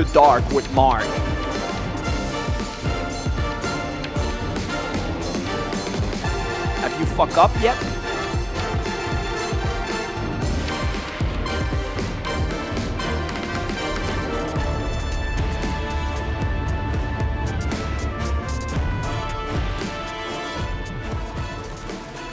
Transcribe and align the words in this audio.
After 0.00 0.14
Dark 0.14 0.50
with 0.52 0.72
Mark. 0.72 1.04
Have 6.78 6.98
you 6.98 7.04
fuck 7.04 7.36
up 7.36 7.50
yet? 7.60 7.76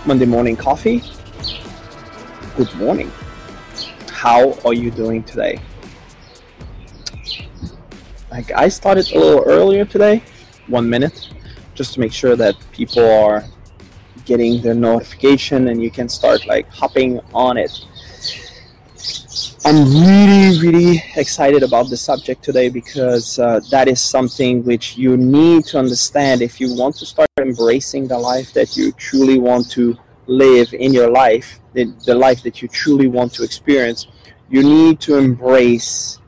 Monday 0.05 0.25
morning 0.25 0.55
coffee. 0.55 1.03
Good 2.55 2.73
morning. 2.75 3.11
How 4.09 4.53
are 4.63 4.73
you 4.73 4.89
doing 4.89 5.21
today? 5.23 5.59
Like 8.37 8.51
I 8.51 8.67
started 8.67 9.11
a 9.13 9.17
little 9.17 9.43
earlier 9.47 9.83
today, 9.83 10.21
one 10.67 10.87
minute, 10.87 11.33
just 11.73 11.95
to 11.95 11.99
make 11.99 12.13
sure 12.13 12.35
that 12.35 12.53
people 12.71 13.03
are 13.03 13.43
getting 14.25 14.61
their 14.61 14.75
notification 14.75 15.69
and 15.69 15.81
you 15.81 15.89
can 15.89 16.07
start 16.07 16.45
like 16.45 16.69
hopping 16.69 17.19
on 17.33 17.57
it. 17.57 17.71
I'm 19.65 19.85
really, 19.85 20.59
really 20.59 21.03
excited 21.15 21.63
about 21.63 21.89
the 21.89 21.97
subject 21.97 22.43
today 22.43 22.69
because 22.69 23.39
uh, 23.39 23.59
that 23.71 23.87
is 23.87 23.99
something 23.99 24.63
which 24.63 24.95
you 24.97 25.17
need 25.17 25.65
to 25.71 25.79
understand 25.79 26.43
if 26.43 26.61
you 26.61 26.75
want 26.75 26.95
to 26.97 27.07
start 27.07 27.29
embracing 27.39 28.07
the 28.07 28.19
life 28.19 28.53
that 28.53 28.77
you 28.77 28.91
truly 28.91 29.39
want 29.39 29.71
to 29.71 29.97
live 30.27 30.71
in 30.75 30.93
your 30.93 31.09
life, 31.09 31.59
the, 31.73 31.85
the 32.05 32.13
life 32.13 32.43
that 32.43 32.61
you 32.61 32.67
truly 32.67 33.07
want 33.07 33.33
to 33.33 33.43
experience. 33.43 34.05
You 34.47 34.61
need 34.61 34.99
to 35.01 35.17
embrace 35.17 36.19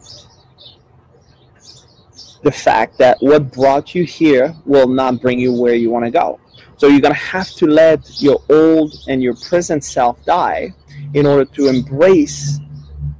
the 2.43 2.51
fact 2.51 2.97
that 2.97 3.17
what 3.19 3.51
brought 3.51 3.93
you 3.93 4.03
here 4.03 4.55
will 4.65 4.87
not 4.87 5.21
bring 5.21 5.39
you 5.39 5.53
where 5.53 5.75
you 5.75 5.89
want 5.89 6.05
to 6.05 6.11
go. 6.11 6.39
So 6.77 6.87
you're 6.87 7.01
going 7.01 7.13
to 7.13 7.19
have 7.19 7.49
to 7.55 7.67
let 7.67 8.21
your 8.21 8.41
old 8.49 8.93
and 9.07 9.21
your 9.21 9.35
present 9.35 9.83
self 9.83 10.23
die 10.25 10.73
in 11.13 11.25
order 11.25 11.45
to 11.45 11.67
embrace 11.67 12.59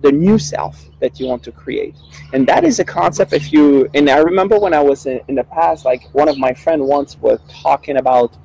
the 0.02 0.12
new 0.12 0.40
self 0.40 0.86
that 1.02 1.20
you 1.20 1.28
want 1.28 1.44
to 1.44 1.52
create. 1.52 1.96
And 2.34 2.48
that 2.48 2.64
is 2.64 2.80
a 2.80 2.86
concept 2.86 3.34
if 3.34 3.52
you 3.52 3.90
and 3.94 4.10
I 4.10 4.20
remember 4.20 4.58
when 4.58 4.74
I 4.74 4.82
was 4.82 5.06
in, 5.06 5.22
in 5.28 5.36
the 5.36 5.44
past 5.44 5.84
like 5.86 6.04
one 6.14 6.30
of 6.30 6.38
my 6.38 6.54
friend 6.54 6.82
once 6.86 7.18
was 7.18 7.40
talking 7.50 7.98
about 7.98 8.38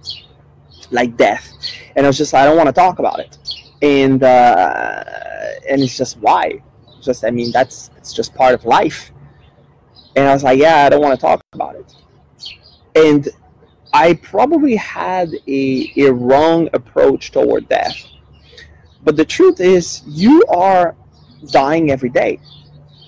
like 0.90 1.16
death 1.16 1.52
and 1.94 2.06
I 2.06 2.08
was 2.08 2.18
just 2.18 2.34
I 2.34 2.44
don't 2.44 2.56
want 2.56 2.68
to 2.68 2.72
talk 2.72 2.98
about 2.98 3.20
it. 3.20 3.38
And 3.82 4.22
uh, 4.22 5.04
and 5.68 5.80
it's 5.82 5.96
just 5.96 6.18
why? 6.18 6.62
Just 7.02 7.24
I 7.24 7.30
mean 7.30 7.52
that's 7.52 7.90
it's 7.96 8.12
just 8.12 8.34
part 8.34 8.54
of 8.54 8.64
life. 8.64 9.12
And 10.16 10.28
I 10.28 10.32
was 10.32 10.44
like, 10.44 10.58
yeah, 10.58 10.84
I 10.84 10.88
don't 10.88 11.00
want 11.00 11.18
to 11.18 11.20
talk 11.20 11.42
about 11.52 11.76
it. 11.76 11.94
And 12.94 13.28
I 13.92 14.14
probably 14.14 14.76
had 14.76 15.30
a, 15.46 15.92
a 15.96 16.12
wrong 16.12 16.68
approach 16.72 17.32
toward 17.32 17.68
death. 17.68 17.96
But 19.02 19.16
the 19.16 19.24
truth 19.24 19.60
is, 19.60 20.02
you 20.06 20.44
are 20.46 20.96
dying 21.50 21.90
every 21.90 22.08
day. 22.08 22.40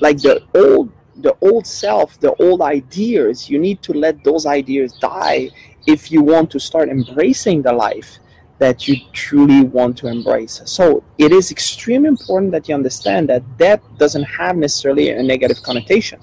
Like 0.01 0.19
the 0.19 0.43
old 0.55 0.93
the 1.19 1.35
old 1.41 1.67
self, 1.67 2.21
the 2.21 2.35
old 2.35 2.61
ideas, 2.61 3.49
you 3.49 3.59
need 3.59 3.81
to 3.83 3.93
let 3.95 4.23
those 4.23 4.45
ideas 4.45 4.93
die 5.01 5.49
if 5.87 6.13
you 6.13 6.23
want 6.23 6.51
to 6.51 6.61
start 6.61 6.89
embracing 6.89 7.63
the 7.63 7.73
life 7.73 8.19
that 8.59 8.87
you 8.87 8.97
truly 9.13 9.63
want 9.63 9.97
to 9.99 10.09
embrace. 10.09 10.63
So 10.65 11.03
it 11.19 11.33
is 11.33 11.51
extremely 11.51 12.09
important 12.09 12.53
that 12.53 12.69
you 12.69 12.75
understand 12.75 13.29
that 13.29 13.43
death 13.59 13.81
doesn't 13.99 14.25
have 14.25 14.57
necessarily 14.57 15.11
a 15.11 15.23
negative 15.23 15.63
connotation. 15.63 16.21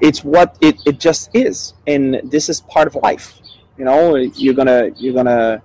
It's 0.00 0.24
what 0.24 0.56
it, 0.60 0.76
it 0.86 1.00
just 1.00 1.30
is. 1.34 1.74
And 1.86 2.20
this 2.24 2.48
is 2.48 2.60
part 2.60 2.86
of 2.86 2.94
life. 2.96 3.40
You 3.78 3.84
know, 3.84 4.16
you're 4.16 4.54
gonna 4.54 4.90
you're 4.96 5.14
gonna 5.14 5.62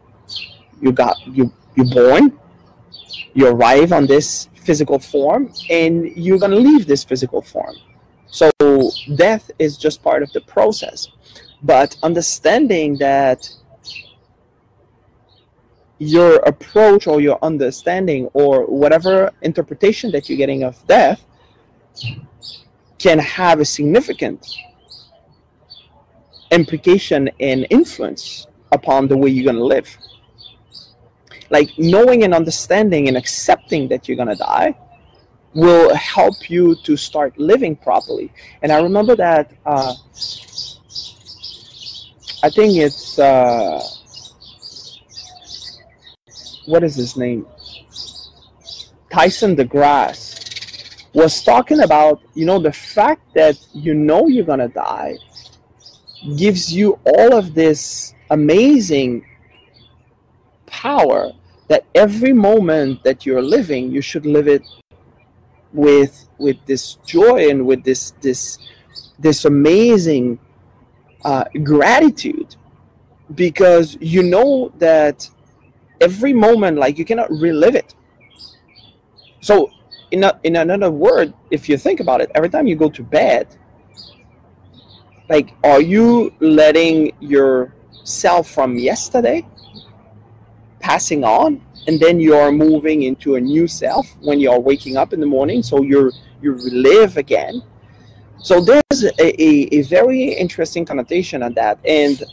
you 0.81 0.91
got 0.91 1.15
you 1.27 1.51
you're 1.75 1.93
born, 1.93 2.37
you 3.33 3.47
arrive 3.47 3.93
on 3.93 4.05
this 4.05 4.49
physical 4.55 4.99
form 4.99 5.51
and 5.69 6.15
you're 6.15 6.39
to 6.39 6.57
leave 6.57 6.85
this 6.87 7.03
physical 7.03 7.41
form. 7.41 7.75
So 8.27 8.49
death 9.15 9.51
is 9.59 9.77
just 9.77 10.03
part 10.03 10.23
of 10.23 10.31
the 10.33 10.41
process. 10.41 11.07
But 11.63 11.95
understanding 12.03 12.97
that 12.97 13.49
your 15.99 16.37
approach 16.37 17.05
or 17.05 17.21
your 17.21 17.37
understanding 17.43 18.25
or 18.33 18.65
whatever 18.65 19.31
interpretation 19.43 20.11
that 20.11 20.27
you're 20.27 20.37
getting 20.37 20.63
of 20.63 20.75
death 20.87 21.23
can 23.01 23.19
have 23.19 23.59
a 23.59 23.65
significant 23.65 24.45
implication 26.51 27.29
and 27.39 27.65
influence 27.69 28.47
upon 28.71 29.07
the 29.07 29.17
way 29.17 29.29
you're 29.29 29.51
going 29.51 29.55
to 29.55 29.63
live. 29.63 29.97
Like 31.49 31.69
knowing 31.77 32.23
and 32.23 32.33
understanding 32.33 33.07
and 33.07 33.17
accepting 33.17 33.87
that 33.89 34.07
you're 34.07 34.17
going 34.17 34.29
to 34.29 34.35
die 34.35 34.77
will 35.53 35.93
help 35.95 36.49
you 36.49 36.75
to 36.83 36.95
start 36.95 37.37
living 37.37 37.75
properly. 37.75 38.31
And 38.61 38.71
i 38.71 38.79
remember 38.81 39.17
that 39.17 39.51
uh, 39.65 39.93
i 42.41 42.49
think 42.49 42.77
it's 42.77 43.19
uh, 43.19 43.81
what 46.65 46.83
is 46.83 46.95
his 46.95 47.17
name? 47.17 47.45
Tyson 49.11 49.55
deGrasse 49.55 50.30
was 51.13 51.43
talking 51.43 51.81
about 51.81 52.21
you 52.33 52.45
know 52.45 52.59
the 52.59 52.71
fact 52.71 53.21
that 53.33 53.57
you 53.73 53.93
know 53.93 54.27
you're 54.27 54.45
to 54.45 54.67
die 54.69 55.17
gives 56.35 56.73
you 56.73 56.99
all 57.05 57.35
of 57.35 57.53
this 57.53 58.13
amazing 58.29 59.25
power 60.65 61.31
that 61.67 61.85
every 61.95 62.33
moment 62.33 63.03
that 63.03 63.25
you're 63.25 63.41
living, 63.41 63.91
you 63.91 64.01
should 64.01 64.25
live 64.25 64.47
it 64.47 64.63
with 65.73 66.27
with 66.37 66.57
this 66.65 66.95
joy 67.05 67.49
and 67.49 67.65
with 67.65 67.83
this 67.83 68.11
this 68.21 68.57
this 69.19 69.45
amazing 69.45 70.39
uh, 71.23 71.45
gratitude, 71.63 72.55
because 73.35 73.97
you 74.01 74.23
know 74.23 74.71
that 74.79 75.29
every 76.01 76.33
moment, 76.33 76.77
like 76.77 76.97
you 76.97 77.05
cannot 77.05 77.29
relive 77.31 77.75
it. 77.75 77.93
So, 79.39 79.71
in 80.11 80.23
a, 80.23 80.39
in 80.43 80.55
another 80.57 80.91
word, 80.91 81.33
if 81.49 81.67
you 81.67 81.77
think 81.77 81.99
about 81.99 82.21
it, 82.21 82.31
every 82.35 82.49
time 82.49 82.67
you 82.67 82.75
go 82.75 82.89
to 82.89 83.03
bed, 83.03 83.47
like, 85.29 85.53
are 85.63 85.81
you 85.81 86.33
letting 86.39 87.13
yourself 87.19 88.49
from 88.49 88.77
yesterday 88.77 89.45
passing 90.79 91.23
on? 91.23 91.61
And 91.87 91.99
then 91.99 92.19
you're 92.19 92.51
moving 92.51 93.03
into 93.03 93.35
a 93.35 93.41
new 93.41 93.67
self 93.67 94.07
when 94.21 94.39
you're 94.39 94.59
waking 94.59 94.97
up 94.97 95.13
in 95.13 95.19
the 95.19 95.25
morning 95.25 95.63
so 95.63 95.81
you're 95.81 96.11
you 96.41 96.53
relive 96.53 97.17
again. 97.17 97.63
So 98.39 98.59
there's 98.59 99.03
a, 99.03 99.43
a, 99.43 99.79
a 99.79 99.81
very 99.83 100.33
interesting 100.33 100.85
connotation 100.85 101.43
on 101.43 101.53
that. 101.53 101.79
And 101.85 102.23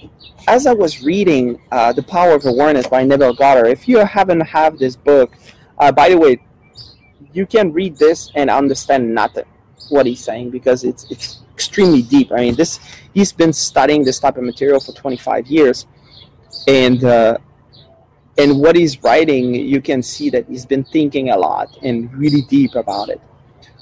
as 0.48 0.66
i 0.66 0.72
was 0.72 1.02
reading 1.02 1.60
uh, 1.72 1.92
the 1.92 2.02
power 2.02 2.34
of 2.34 2.46
awareness 2.46 2.86
by 2.86 3.04
neville 3.04 3.34
goddard 3.34 3.66
if 3.66 3.86
you 3.86 3.98
haven't 3.98 4.40
have 4.40 4.78
this 4.78 4.96
book 4.96 5.36
uh, 5.78 5.92
by 5.92 6.08
the 6.08 6.16
way 6.16 6.40
you 7.32 7.46
can 7.46 7.72
read 7.72 7.96
this 7.96 8.30
and 8.34 8.50
understand 8.50 9.14
nothing 9.14 9.44
what 9.90 10.06
he's 10.06 10.22
saying 10.22 10.50
because 10.50 10.84
it's 10.84 11.06
it's 11.10 11.40
extremely 11.52 12.02
deep 12.02 12.30
i 12.32 12.36
mean 12.36 12.54
this 12.54 12.78
he's 13.14 13.32
been 13.32 13.52
studying 13.52 14.04
this 14.04 14.18
type 14.18 14.36
of 14.36 14.44
material 14.44 14.80
for 14.80 14.92
25 14.92 15.46
years 15.46 15.86
and 16.66 17.04
uh, 17.04 17.38
and 18.38 18.60
what 18.60 18.76
he's 18.76 19.02
writing, 19.02 19.54
you 19.54 19.82
can 19.82 20.02
see 20.02 20.30
that 20.30 20.46
he's 20.48 20.64
been 20.64 20.84
thinking 20.84 21.30
a 21.30 21.36
lot 21.36 21.76
and 21.82 22.12
really 22.14 22.42
deep 22.42 22.76
about 22.76 23.08
it. 23.08 23.20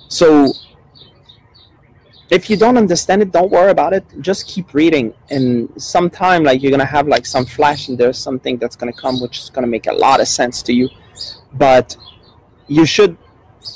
So 0.09 0.53
if 2.31 2.49
you 2.49 2.57
don't 2.57 2.79
understand 2.79 3.23
it, 3.23 3.31
don't 3.31 3.53
worry 3.53 3.71
about 3.71 3.93
it. 3.93 4.05
Just 4.21 4.49
keep 4.49 4.73
reading, 4.73 5.15
and 5.31 5.71
sometime 5.77 6.43
like 6.43 6.63
you're 6.63 6.71
gonna 6.71 6.87
have 6.87 7.07
like 7.07 7.27
some 7.27 7.45
flash, 7.45 7.89
and 7.89 7.99
there's 7.99 8.19
something 8.19 8.57
that's 8.57 8.77
gonna 8.77 8.93
come 8.93 9.21
which 9.21 9.39
is 9.39 9.51
gonna 9.51 9.67
make 9.67 9.87
a 9.87 9.93
lot 9.93 10.21
of 10.21 10.27
sense 10.27 10.63
to 10.63 10.73
you. 10.73 10.89
But 11.53 11.97
you 12.67 12.87
should. 12.87 13.17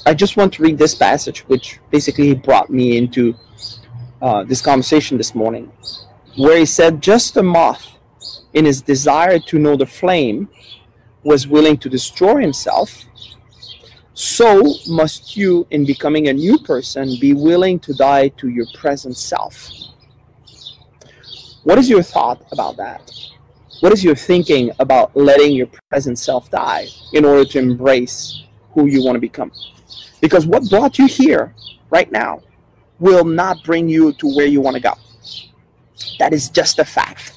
I 0.07 0.15
just 0.15 0.37
want 0.37 0.53
to 0.55 0.63
read 0.63 0.79
this 0.79 0.95
passage, 0.95 1.41
which 1.49 1.79
basically 1.91 2.35
brought 2.35 2.71
me 2.71 2.97
into 2.97 3.35
uh, 4.23 4.45
this 4.45 4.61
conversation 4.61 5.17
this 5.17 5.35
morning, 5.35 5.71
where 6.37 6.59
he 6.59 6.67
said, 6.67 7.03
"Just 7.03 7.37
a 7.37 7.43
moth." 7.43 7.91
in 8.53 8.65
his 8.65 8.83
desire 8.83 9.39
to 9.39 9.59
know 9.59 9.77
the 9.77 9.87
flame, 9.87 10.49
was 11.23 11.47
willing 11.47 11.77
to 11.79 11.89
destroy 11.89 12.41
himself, 12.41 13.05
so 14.15 14.75
must 14.89 15.37
you, 15.37 15.67
in 15.71 15.85
becoming 15.87 16.29
a 16.29 16.33
new 16.33 16.59
person, 16.59 17.17
be 17.21 17.33
willing 17.33 17.79
to 17.81 17.95
die 17.95 18.29
to 18.29 18.49
your 18.49 18.67
present 18.75 19.17
self. 19.17 19.71
What 21.63 21.79
is 21.79 21.89
your 21.89 22.03
thought 22.03 22.45
about 22.53 22.77
that? 22.79 23.11
What 23.81 23.93
is 23.93 24.03
your 24.03 24.15
thinking 24.15 24.71
about 24.79 25.15
letting 25.17 25.53
your 25.53 25.69
present 25.89 26.19
self 26.19 26.51
die 26.51 26.87
in 27.13 27.25
order 27.25 27.45
to 27.51 27.59
embrace 27.59 28.45
who 28.73 28.87
you 28.87 29.05
want 29.05 29.17
to 29.17 29.21
become? 29.21 29.53
Because 30.21 30.47
what 30.47 30.69
brought 30.69 30.99
you 30.99 31.07
here 31.07 31.55
right 31.91 32.11
now 32.11 32.43
will 32.99 33.25
not 33.25 33.65
bring 33.65 33.89
you 33.89 34.13
to 34.15 34.27
where 34.37 34.47
you 34.47 34.61
want 34.61 34.77
to 34.77 34.83
go. 34.83 34.95
That 36.19 36.33
is 36.33 36.51
just 36.51 36.79
a 36.79 36.85
fact. 36.85 37.33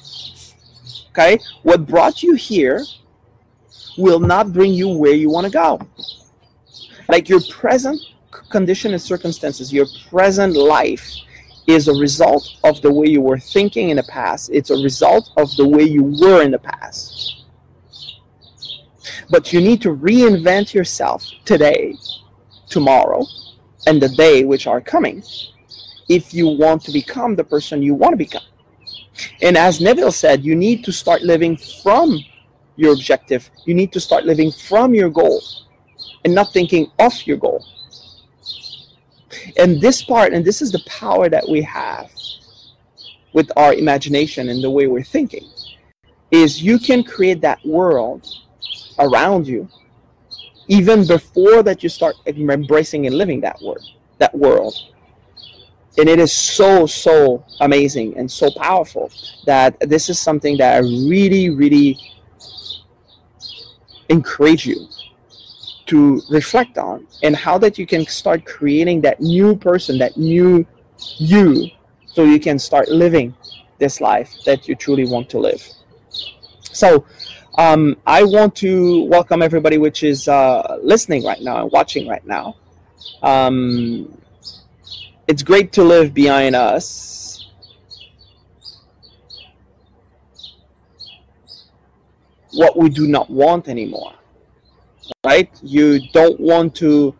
Okay? 1.10 1.38
What 1.62 1.86
brought 1.86 2.22
you 2.22 2.34
here 2.34 2.84
will 3.96 4.20
not 4.20 4.52
bring 4.52 4.72
you 4.72 4.88
where 4.88 5.14
you 5.14 5.30
want 5.30 5.46
to 5.46 5.52
go. 5.52 5.80
Like 7.08 7.28
your 7.28 7.40
present 7.50 8.00
condition 8.50 8.92
and 8.92 9.00
circumstances, 9.00 9.72
your 9.72 9.86
present 10.10 10.56
life 10.56 11.10
is 11.66 11.88
a 11.88 11.94
result 11.94 12.56
of 12.62 12.82
the 12.82 12.92
way 12.92 13.06
you 13.06 13.20
were 13.20 13.38
thinking 13.38 13.90
in 13.90 13.96
the 13.96 14.02
past. 14.04 14.50
It's 14.52 14.70
a 14.70 14.82
result 14.82 15.30
of 15.36 15.54
the 15.56 15.66
way 15.66 15.82
you 15.82 16.02
were 16.02 16.42
in 16.42 16.50
the 16.50 16.58
past. 16.58 17.44
But 19.30 19.52
you 19.52 19.60
need 19.60 19.80
to 19.82 19.94
reinvent 19.94 20.74
yourself 20.74 21.24
today, 21.44 21.96
tomorrow, 22.68 23.26
and 23.86 24.00
the 24.00 24.08
day 24.08 24.44
which 24.44 24.66
are 24.66 24.80
coming 24.80 25.22
if 26.08 26.34
you 26.34 26.48
want 26.48 26.82
to 26.82 26.92
become 26.92 27.34
the 27.34 27.44
person 27.44 27.82
you 27.82 27.94
want 27.94 28.12
to 28.12 28.16
become. 28.16 28.42
And 29.42 29.56
as 29.56 29.80
Neville 29.80 30.12
said, 30.12 30.44
you 30.44 30.54
need 30.54 30.84
to 30.84 30.92
start 30.92 31.22
living 31.22 31.56
from 31.56 32.18
your 32.76 32.92
objective. 32.92 33.48
You 33.64 33.74
need 33.74 33.92
to 33.92 34.00
start 34.00 34.24
living 34.24 34.50
from 34.50 34.94
your 34.94 35.08
goal 35.08 35.42
and 36.24 36.34
not 36.34 36.52
thinking 36.52 36.90
of 36.98 37.14
your 37.26 37.36
goal. 37.36 37.64
And 39.56 39.80
this 39.80 40.02
part, 40.02 40.32
and 40.32 40.44
this 40.44 40.62
is 40.62 40.72
the 40.72 40.82
power 40.86 41.28
that 41.28 41.48
we 41.48 41.62
have 41.62 42.10
with 43.32 43.50
our 43.56 43.74
imagination 43.74 44.48
and 44.48 44.62
the 44.62 44.70
way 44.70 44.86
we're 44.86 45.02
thinking, 45.02 45.48
is 46.30 46.62
you 46.62 46.78
can 46.78 47.04
create 47.04 47.40
that 47.40 47.64
world 47.64 48.26
around 48.98 49.46
you 49.46 49.68
even 50.68 51.06
before 51.06 51.62
that 51.62 51.82
you 51.82 51.88
start 51.88 52.16
embracing 52.26 53.06
and 53.06 53.16
living 53.16 53.40
that 53.40 53.60
word, 53.62 53.82
that 54.18 54.34
world. 54.36 54.74
And 55.96 56.08
it 56.08 56.18
is 56.18 56.32
so 56.32 56.86
so 56.86 57.44
amazing 57.60 58.16
and 58.16 58.30
so 58.30 58.50
powerful 58.56 59.12
that 59.46 59.78
this 59.80 60.08
is 60.08 60.18
something 60.18 60.56
that 60.58 60.74
I 60.74 60.78
really 60.78 61.50
really 61.50 61.98
encourage 64.08 64.66
you 64.66 64.88
to 65.86 66.20
reflect 66.30 66.78
on 66.78 67.06
and 67.22 67.36
how 67.36 67.58
that 67.58 67.78
you 67.78 67.86
can 67.86 68.06
start 68.06 68.44
creating 68.44 69.02
that 69.02 69.20
new 69.20 69.54
person 69.54 69.98
that 69.98 70.16
new 70.16 70.66
you 71.18 71.70
so 72.06 72.24
you 72.24 72.40
can 72.40 72.58
start 72.58 72.88
living 72.88 73.34
this 73.78 74.00
life 74.00 74.32
that 74.46 74.68
you 74.68 74.74
truly 74.74 75.04
want 75.04 75.28
to 75.28 75.38
live. 75.38 75.62
So 76.72 77.04
um, 77.58 77.96
i 78.06 78.22
want 78.22 78.54
to 78.54 79.04
welcome 79.04 79.42
everybody 79.42 79.78
which 79.78 80.02
is 80.02 80.28
uh, 80.28 80.78
listening 80.82 81.24
right 81.24 81.42
now 81.42 81.62
and 81.62 81.70
watching 81.72 82.08
right 82.08 82.26
now 82.26 82.54
um, 83.22 84.18
it's 85.26 85.42
great 85.42 85.72
to 85.72 85.82
live 85.82 86.12
behind 86.12 86.54
us. 86.54 87.48
What 92.52 92.76
we 92.76 92.88
do 92.88 93.06
not 93.08 93.30
want 93.30 93.68
anymore, 93.68 94.12
right? 95.24 95.50
You 95.62 96.00
don't 96.12 96.38
want 96.38 96.74
to 96.76 97.14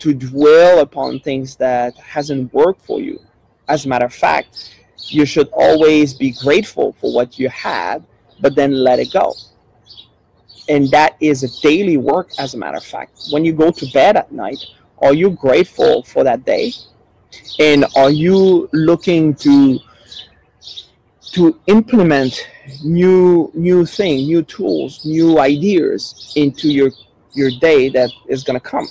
to 0.00 0.14
dwell 0.14 0.80
upon 0.80 1.20
things 1.20 1.56
that 1.56 1.96
hasn't 1.96 2.52
worked 2.52 2.84
for 2.84 3.00
you. 3.00 3.18
As 3.66 3.84
a 3.84 3.88
matter 3.88 4.06
of 4.06 4.14
fact, 4.14 4.76
you 5.06 5.24
should 5.24 5.48
always 5.52 6.14
be 6.14 6.30
grateful 6.32 6.92
for 7.00 7.12
what 7.12 7.38
you 7.38 7.48
had, 7.48 8.04
but 8.40 8.54
then 8.54 8.72
let 8.72 8.98
it 9.00 9.12
go. 9.12 9.34
And 10.68 10.90
that 10.90 11.16
is 11.20 11.44
a 11.44 11.60
daily 11.62 11.96
work, 11.96 12.30
as 12.38 12.54
a 12.54 12.58
matter 12.58 12.76
of 12.76 12.84
fact. 12.84 13.28
When 13.30 13.44
you 13.44 13.52
go 13.52 13.70
to 13.70 13.86
bed 13.92 14.16
at 14.16 14.32
night, 14.32 14.62
are 15.00 15.14
you 15.14 15.30
grateful 15.30 16.02
for 16.02 16.24
that 16.24 16.44
day? 16.44 16.72
and 17.58 17.84
are 17.96 18.10
you 18.10 18.68
looking 18.72 19.34
to 19.34 19.78
to 21.32 21.58
implement 21.66 22.48
new 22.84 23.50
new 23.54 23.84
thing 23.84 24.26
new 24.26 24.42
tools 24.42 25.04
new 25.04 25.38
ideas 25.38 26.32
into 26.36 26.68
your 26.70 26.90
your 27.32 27.50
day 27.60 27.88
that 27.88 28.10
is 28.28 28.42
going 28.44 28.58
to 28.58 28.60
come 28.60 28.86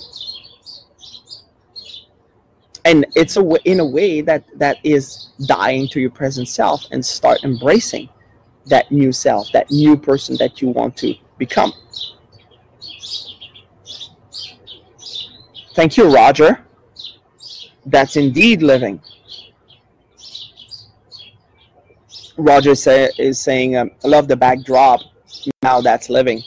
and 2.84 3.04
it's 3.16 3.36
a 3.36 3.42
way, 3.42 3.58
in 3.64 3.80
a 3.80 3.84
way 3.84 4.20
that 4.20 4.44
that 4.58 4.78
is 4.84 5.30
dying 5.46 5.88
to 5.88 6.00
your 6.00 6.10
present 6.10 6.48
self 6.48 6.84
and 6.90 7.04
start 7.04 7.42
embracing 7.44 8.08
that 8.66 8.90
new 8.92 9.12
self 9.12 9.50
that 9.52 9.70
new 9.70 9.96
person 9.96 10.36
that 10.38 10.62
you 10.62 10.68
want 10.68 10.96
to 10.96 11.14
become 11.38 11.72
thank 15.74 15.96
you 15.96 16.04
roger 16.12 16.64
that's 17.88 18.16
indeed 18.16 18.62
living. 18.62 19.00
Roger 22.36 22.74
say, 22.74 23.10
is 23.18 23.40
saying, 23.40 23.76
um, 23.76 23.90
I 24.04 24.08
love 24.08 24.28
the 24.28 24.36
backdrop. 24.36 25.00
Now 25.62 25.80
that's 25.80 26.08
living. 26.10 26.42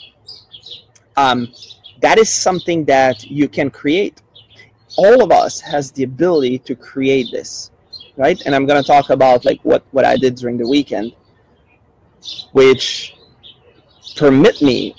Um, 1.16 1.52
that 2.00 2.18
is 2.18 2.30
something 2.32 2.84
that 2.86 3.24
you 3.24 3.48
can 3.48 3.70
create. 3.70 4.22
All 4.96 5.22
of 5.22 5.32
us 5.32 5.60
has 5.60 5.90
the 5.90 6.04
ability 6.04 6.58
to 6.60 6.74
create 6.74 7.28
this, 7.32 7.70
right? 8.16 8.40
And 8.46 8.54
I'm 8.54 8.66
going 8.66 8.80
to 8.80 8.86
talk 8.86 9.10
about 9.10 9.44
like 9.44 9.60
what, 9.62 9.84
what 9.90 10.04
I 10.04 10.16
did 10.16 10.36
during 10.36 10.56
the 10.56 10.68
weekend, 10.68 11.14
which 12.52 13.11
permit 14.16 14.60
me. 14.62 14.94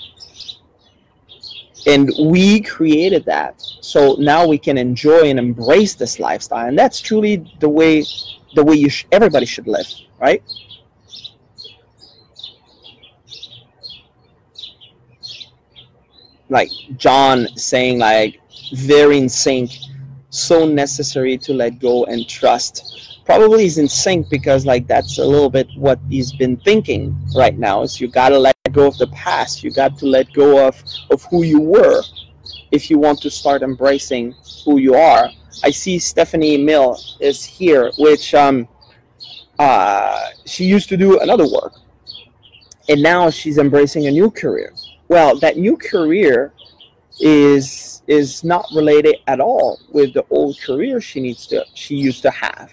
And 1.86 2.10
we 2.18 2.60
created 2.60 3.24
that. 3.26 3.60
So 3.80 4.16
now 4.18 4.46
we 4.46 4.56
can 4.58 4.78
enjoy 4.78 5.28
and 5.28 5.38
embrace 5.38 5.94
this 5.94 6.18
lifestyle. 6.18 6.66
And 6.66 6.78
that's 6.78 7.00
truly 7.00 7.52
the 7.60 7.68
way 7.68 8.04
the 8.54 8.64
way 8.64 8.76
you 8.76 8.88
sh- 8.88 9.04
everybody 9.12 9.44
should 9.44 9.66
live 9.66 9.86
right? 10.24 10.42
Like 16.48 16.70
john 16.96 17.48
saying 17.56 17.98
like 17.98 18.40
very 18.74 19.18
in 19.18 19.28
sync. 19.28 19.70
So 20.30 20.66
necessary 20.66 21.38
to 21.38 21.54
let 21.54 21.78
go 21.78 22.04
and 22.06 22.28
trust. 22.28 23.20
Probably 23.24 23.62
he's 23.62 23.78
in 23.78 23.88
sync 23.88 24.28
because 24.28 24.66
like 24.66 24.86
that's 24.86 25.18
a 25.18 25.24
little 25.24 25.50
bit 25.50 25.68
what 25.76 25.98
he's 26.08 26.32
been 26.32 26.56
thinking 26.58 27.16
right 27.36 27.56
now 27.56 27.82
is 27.82 28.00
you 28.00 28.08
gotta 28.08 28.38
let 28.38 28.53
go 28.74 28.86
of 28.86 28.98
the 28.98 29.06
past. 29.08 29.62
You 29.62 29.70
got 29.70 29.96
to 29.98 30.06
let 30.06 30.32
go 30.32 30.66
of, 30.66 30.82
of 31.10 31.22
who 31.30 31.44
you 31.44 31.60
were 31.60 32.02
if 32.72 32.90
you 32.90 32.98
want 32.98 33.20
to 33.22 33.30
start 33.30 33.62
embracing 33.62 34.34
who 34.64 34.78
you 34.78 34.94
are. 34.94 35.30
I 35.62 35.70
see 35.70 35.98
Stephanie 35.98 36.58
Mill 36.58 36.98
is 37.20 37.44
here, 37.44 37.92
which 37.98 38.34
um, 38.34 38.68
uh, 39.58 40.20
she 40.44 40.64
used 40.64 40.88
to 40.88 40.96
do 40.96 41.20
another 41.20 41.46
work, 41.48 41.74
and 42.88 43.00
now 43.00 43.30
she's 43.30 43.58
embracing 43.58 44.06
a 44.06 44.10
new 44.10 44.30
career. 44.30 44.74
Well, 45.08 45.38
that 45.38 45.56
new 45.56 45.76
career 45.76 46.52
is 47.20 48.02
is 48.08 48.42
not 48.42 48.66
related 48.74 49.16
at 49.28 49.40
all 49.40 49.80
with 49.92 50.12
the 50.12 50.24
old 50.30 50.60
career 50.60 51.00
she 51.00 51.20
needs 51.20 51.46
to 51.46 51.64
she 51.74 51.94
used 51.94 52.22
to 52.22 52.30
have. 52.30 52.72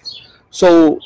So 0.50 0.98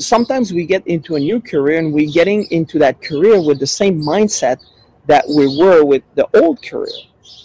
sometimes 0.00 0.52
we 0.52 0.66
get 0.66 0.86
into 0.86 1.16
a 1.16 1.20
new 1.20 1.40
career 1.40 1.78
and 1.78 1.92
we're 1.92 2.10
getting 2.10 2.44
into 2.50 2.78
that 2.78 3.00
career 3.02 3.40
with 3.42 3.58
the 3.60 3.66
same 3.66 4.00
mindset 4.00 4.58
that 5.06 5.24
we 5.28 5.58
were 5.58 5.84
with 5.84 6.02
the 6.14 6.28
old 6.40 6.62
career. 6.62 6.88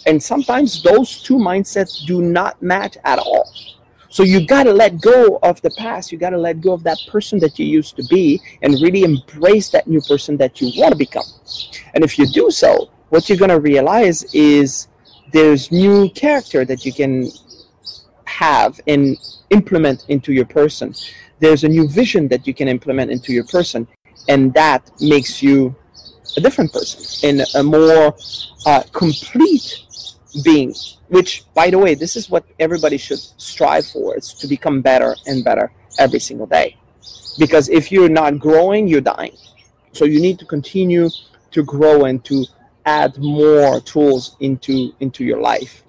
And 0.06 0.22
sometimes 0.22 0.82
those 0.82 1.22
two 1.22 1.36
mindsets 1.36 2.06
do 2.06 2.22
not 2.22 2.60
match 2.62 2.96
at 3.04 3.18
all. 3.18 3.52
So 4.08 4.22
you 4.22 4.46
got 4.46 4.62
to 4.64 4.72
let 4.72 5.00
go 5.00 5.38
of 5.42 5.60
the 5.62 5.70
past. 5.76 6.10
You 6.10 6.18
got 6.18 6.30
to 6.30 6.38
let 6.38 6.60
go 6.60 6.72
of 6.72 6.82
that 6.84 6.98
person 7.08 7.38
that 7.40 7.58
you 7.58 7.66
used 7.66 7.96
to 7.96 8.04
be 8.04 8.40
and 8.62 8.80
really 8.80 9.02
embrace 9.02 9.68
that 9.70 9.86
new 9.86 10.00
person 10.00 10.36
that 10.38 10.60
you 10.60 10.72
want 10.80 10.92
to 10.92 10.96
become. 10.96 11.26
And 11.94 12.02
if 12.02 12.18
you 12.18 12.26
do 12.26 12.50
so, 12.50 12.88
what 13.10 13.28
you're 13.28 13.38
going 13.38 13.50
to 13.50 13.60
realize 13.60 14.24
is 14.32 14.88
there's 15.32 15.70
new 15.70 16.08
character 16.10 16.64
that 16.64 16.86
you 16.86 16.92
can 16.92 17.30
have 18.36 18.80
and 18.86 19.16
implement 19.50 20.04
into 20.08 20.32
your 20.32 20.44
person. 20.44 20.94
There's 21.38 21.64
a 21.64 21.68
new 21.68 21.88
vision 21.88 22.28
that 22.28 22.46
you 22.46 22.54
can 22.54 22.68
implement 22.68 23.10
into 23.10 23.32
your 23.32 23.44
person 23.44 23.88
and 24.28 24.52
that 24.54 24.90
makes 25.00 25.42
you 25.42 25.74
a 26.36 26.40
different 26.40 26.72
person 26.72 27.28
and 27.28 27.48
a 27.54 27.62
more 27.62 28.14
uh, 28.66 28.82
complete 28.92 29.82
being 30.44 30.74
which 31.08 31.44
by 31.54 31.70
the 31.70 31.78
way 31.78 31.94
this 31.94 32.14
is 32.16 32.28
what 32.28 32.44
everybody 32.58 32.98
should 32.98 33.22
strive 33.50 33.86
for 33.86 34.16
is 34.16 34.34
to 34.34 34.46
become 34.46 34.82
better 34.82 35.14
and 35.26 35.44
better 35.44 35.72
every 35.98 36.18
single 36.18 36.46
day. 36.46 36.76
Because 37.38 37.68
if 37.68 37.90
you're 37.92 38.14
not 38.22 38.38
growing 38.38 38.86
you're 38.88 39.08
dying. 39.18 39.36
So 39.92 40.04
you 40.04 40.20
need 40.20 40.38
to 40.40 40.44
continue 40.44 41.08
to 41.52 41.62
grow 41.62 42.04
and 42.04 42.22
to 42.24 42.44
add 42.84 43.16
more 43.18 43.80
tools 43.80 44.36
into 44.40 44.92
into 45.00 45.24
your 45.24 45.40
life 45.40 45.85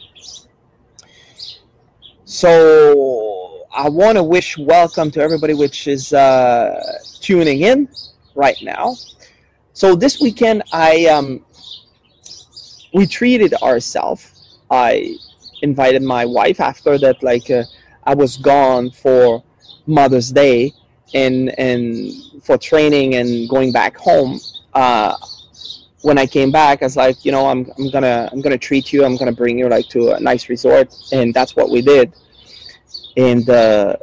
so 2.27 3.65
I 3.73 3.87
want 3.87 4.17
to 4.17 4.23
wish 4.23 4.57
welcome 4.57 5.09
to 5.11 5.21
everybody 5.21 5.53
which 5.53 5.87
is 5.87 6.11
uh, 6.11 6.99
tuning 7.21 7.61
in 7.61 7.87
right 8.35 8.57
now. 8.61 8.95
So 9.71 9.95
this 9.95 10.19
weekend, 10.19 10.63
I 10.73 11.05
um, 11.05 11.45
we 12.93 13.07
treated 13.07 13.53
ourselves. 13.63 14.59
I 14.69 15.15
invited 15.61 16.03
my 16.03 16.25
wife 16.25 16.59
after 16.59 16.97
that. 16.97 17.23
Like 17.23 17.49
uh, 17.49 17.63
I 18.03 18.13
was 18.13 18.35
gone 18.35 18.91
for 18.91 19.41
Mother's 19.85 20.29
Day 20.29 20.73
and 21.13 21.57
and 21.57 22.11
for 22.43 22.57
training 22.57 23.15
and 23.15 23.47
going 23.47 23.71
back 23.71 23.95
home. 23.95 24.41
Uh, 24.73 25.15
when 26.07 26.17
I 26.17 26.25
came 26.25 26.51
back, 26.51 26.81
I 26.81 26.85
was 26.85 26.95
like, 26.95 27.25
you 27.25 27.33
know, 27.33 27.47
I'm, 27.47 27.69
I'm 27.77 27.91
gonna 27.91 28.29
I'm 28.31 28.39
gonna 28.39 28.57
treat 28.57 28.93
you. 28.93 29.03
I'm 29.03 29.17
gonna 29.17 29.33
bring 29.43 29.59
you 29.59 29.67
like 29.67 29.89
to 29.89 30.11
a 30.13 30.19
nice 30.21 30.47
resort, 30.47 30.95
and 31.11 31.33
that's 31.33 31.53
what 31.57 31.69
we 31.69 31.81
did. 31.81 32.13
And 33.17 33.47
uh, 33.49 33.97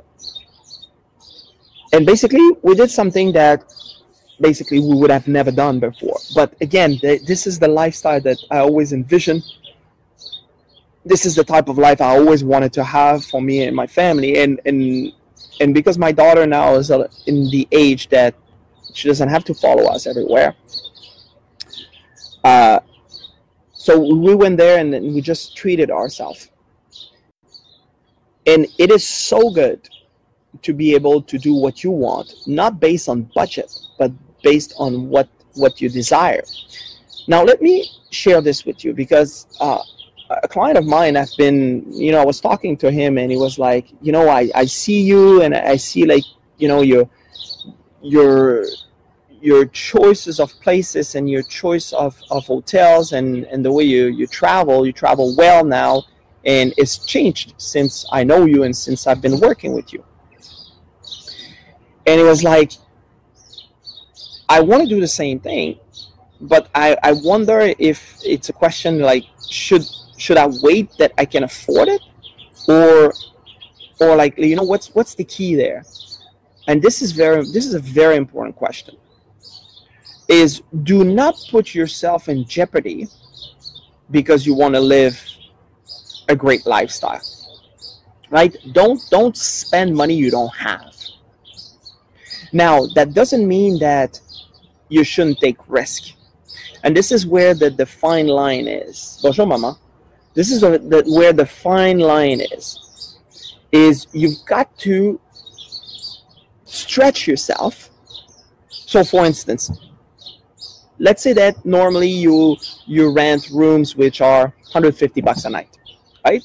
and 1.94 2.04
basically, 2.04 2.46
we 2.62 2.74
did 2.74 2.90
something 2.90 3.32
that 3.32 3.64
basically 4.38 4.80
we 4.80 4.94
would 5.00 5.10
have 5.10 5.26
never 5.26 5.50
done 5.50 5.80
before. 5.80 6.18
But 6.34 6.54
again, 6.60 6.98
th- 6.98 7.22
this 7.22 7.46
is 7.46 7.58
the 7.58 7.68
lifestyle 7.68 8.20
that 8.20 8.38
I 8.50 8.58
always 8.58 8.92
envisioned. 8.92 9.42
This 11.06 11.24
is 11.24 11.34
the 11.34 11.44
type 11.44 11.68
of 11.68 11.78
life 11.78 12.02
I 12.02 12.10
always 12.18 12.44
wanted 12.44 12.74
to 12.74 12.84
have 12.84 13.24
for 13.24 13.40
me 13.40 13.64
and 13.64 13.74
my 13.74 13.86
family, 13.86 14.42
and 14.42 14.60
and 14.66 15.10
and 15.60 15.72
because 15.72 15.96
my 15.96 16.12
daughter 16.12 16.46
now 16.46 16.74
is 16.74 16.90
uh, 16.90 17.08
in 17.26 17.48
the 17.50 17.66
age 17.72 18.10
that 18.10 18.34
she 18.92 19.08
doesn't 19.08 19.30
have 19.30 19.44
to 19.44 19.54
follow 19.54 19.84
us 19.94 20.06
everywhere 20.06 20.54
uh, 22.44 22.80
so 23.72 23.98
we 23.98 24.34
went 24.34 24.56
there 24.56 24.78
and 24.78 24.92
we 25.14 25.20
just 25.20 25.56
treated 25.56 25.90
ourselves. 25.90 26.50
And 28.46 28.66
it 28.78 28.90
is 28.90 29.06
so 29.06 29.50
good 29.50 29.88
to 30.62 30.72
be 30.72 30.94
able 30.94 31.22
to 31.22 31.38
do 31.38 31.54
what 31.54 31.82
you 31.82 31.90
want, 31.90 32.32
not 32.46 32.78
based 32.78 33.08
on 33.08 33.22
budget, 33.34 33.72
but 33.98 34.12
based 34.42 34.74
on 34.78 35.08
what, 35.08 35.28
what 35.54 35.80
you 35.80 35.88
desire. 35.88 36.42
Now, 37.26 37.42
let 37.42 37.60
me 37.60 37.88
share 38.10 38.40
this 38.40 38.64
with 38.64 38.84
you 38.84 38.92
because 38.92 39.46
uh, 39.60 39.82
a 40.42 40.48
client 40.48 40.78
of 40.78 40.86
mine, 40.86 41.16
I've 41.16 41.34
been, 41.36 41.84
you 41.90 42.12
know, 42.12 42.20
I 42.20 42.24
was 42.24 42.40
talking 42.40 42.76
to 42.78 42.90
him 42.90 43.18
and 43.18 43.30
he 43.30 43.36
was 43.36 43.58
like, 43.58 43.88
you 44.00 44.12
know, 44.12 44.28
I, 44.28 44.50
I 44.54 44.66
see 44.66 45.00
you 45.02 45.42
and 45.42 45.54
I 45.54 45.76
see 45.76 46.04
like, 46.04 46.24
you 46.58 46.68
know, 46.68 46.82
your, 46.82 47.08
your 48.02 48.64
your 49.44 49.66
choices 49.66 50.40
of 50.40 50.58
places 50.60 51.14
and 51.16 51.28
your 51.28 51.42
choice 51.42 51.92
of, 51.92 52.18
of 52.30 52.46
hotels 52.46 53.12
and, 53.12 53.44
and 53.44 53.62
the 53.62 53.70
way 53.70 53.84
you, 53.84 54.06
you 54.06 54.26
travel, 54.26 54.86
you 54.86 54.92
travel 54.92 55.36
well 55.36 55.62
now, 55.62 56.02
and 56.46 56.72
it's 56.78 57.04
changed 57.04 57.52
since 57.58 58.06
I 58.10 58.24
know 58.24 58.46
you 58.46 58.62
and 58.62 58.74
since 58.74 59.06
I've 59.06 59.20
been 59.20 59.38
working 59.38 59.74
with 59.74 59.92
you. 59.92 60.02
And 62.06 62.18
it 62.18 62.24
was 62.24 62.42
like, 62.42 62.72
I 64.48 64.60
want 64.60 64.82
to 64.82 64.88
do 64.88 64.98
the 64.98 65.14
same 65.22 65.40
thing, 65.40 65.78
but 66.40 66.70
I, 66.74 66.96
I 67.02 67.12
wonder 67.12 67.74
if 67.78 68.18
it's 68.24 68.48
a 68.48 68.52
question 68.54 69.00
like, 69.00 69.24
should 69.50 69.84
should 70.16 70.38
I 70.38 70.46
wait 70.62 70.90
that 70.98 71.12
I 71.18 71.26
can 71.26 71.42
afford 71.44 71.88
it, 71.88 72.00
or 72.68 73.12
or 74.00 74.16
like 74.16 74.38
you 74.38 74.54
know 74.54 74.62
what's 74.62 74.94
what's 74.94 75.14
the 75.14 75.24
key 75.24 75.54
there? 75.54 75.84
And 76.68 76.80
this 76.80 77.02
is 77.02 77.12
very 77.12 77.42
this 77.52 77.66
is 77.66 77.74
a 77.74 77.80
very 77.80 78.16
important 78.16 78.54
question 78.56 78.96
is 80.28 80.62
do 80.82 81.04
not 81.04 81.36
put 81.50 81.74
yourself 81.74 82.28
in 82.28 82.44
jeopardy 82.44 83.08
because 84.10 84.46
you 84.46 84.54
want 84.54 84.74
to 84.74 84.80
live 84.80 85.20
a 86.28 86.36
great 86.36 86.66
lifestyle 86.66 87.20
right? 88.34 88.56
Don't 88.72 89.00
don't 89.10 89.36
spend 89.36 89.94
money 89.94 90.14
you 90.14 90.30
don't 90.30 90.54
have. 90.56 90.94
Now 92.52 92.86
that 92.96 93.14
doesn't 93.14 93.46
mean 93.46 93.78
that 93.78 94.20
you 94.88 95.04
shouldn't 95.04 95.38
take 95.38 95.58
risk. 95.68 96.14
And 96.82 96.94
this 96.96 97.10
is 97.12 97.26
where 97.26 97.54
the, 97.54 97.70
the 97.70 97.86
fine 97.86 98.26
line 98.26 98.66
is. 98.68 99.20
Bonjour 99.22 99.46
mama 99.46 99.78
this 100.34 100.50
is 100.50 100.62
the, 100.62 100.78
the, 100.78 101.04
where 101.16 101.32
the 101.32 101.46
fine 101.46 102.00
line 102.00 102.40
is 102.40 103.18
is 103.70 104.08
you've 104.12 104.44
got 104.46 104.76
to 104.78 105.20
stretch 106.64 107.28
yourself. 107.28 107.90
So 108.68 109.04
for 109.04 109.24
instance 109.24 109.70
let's 110.98 111.22
say 111.22 111.32
that 111.32 111.64
normally 111.64 112.08
you 112.08 112.56
you 112.86 113.12
rent 113.12 113.48
rooms 113.50 113.96
which 113.96 114.20
are 114.20 114.54
150 114.72 115.20
bucks 115.20 115.44
a 115.44 115.50
night 115.50 115.74
right? 116.24 116.44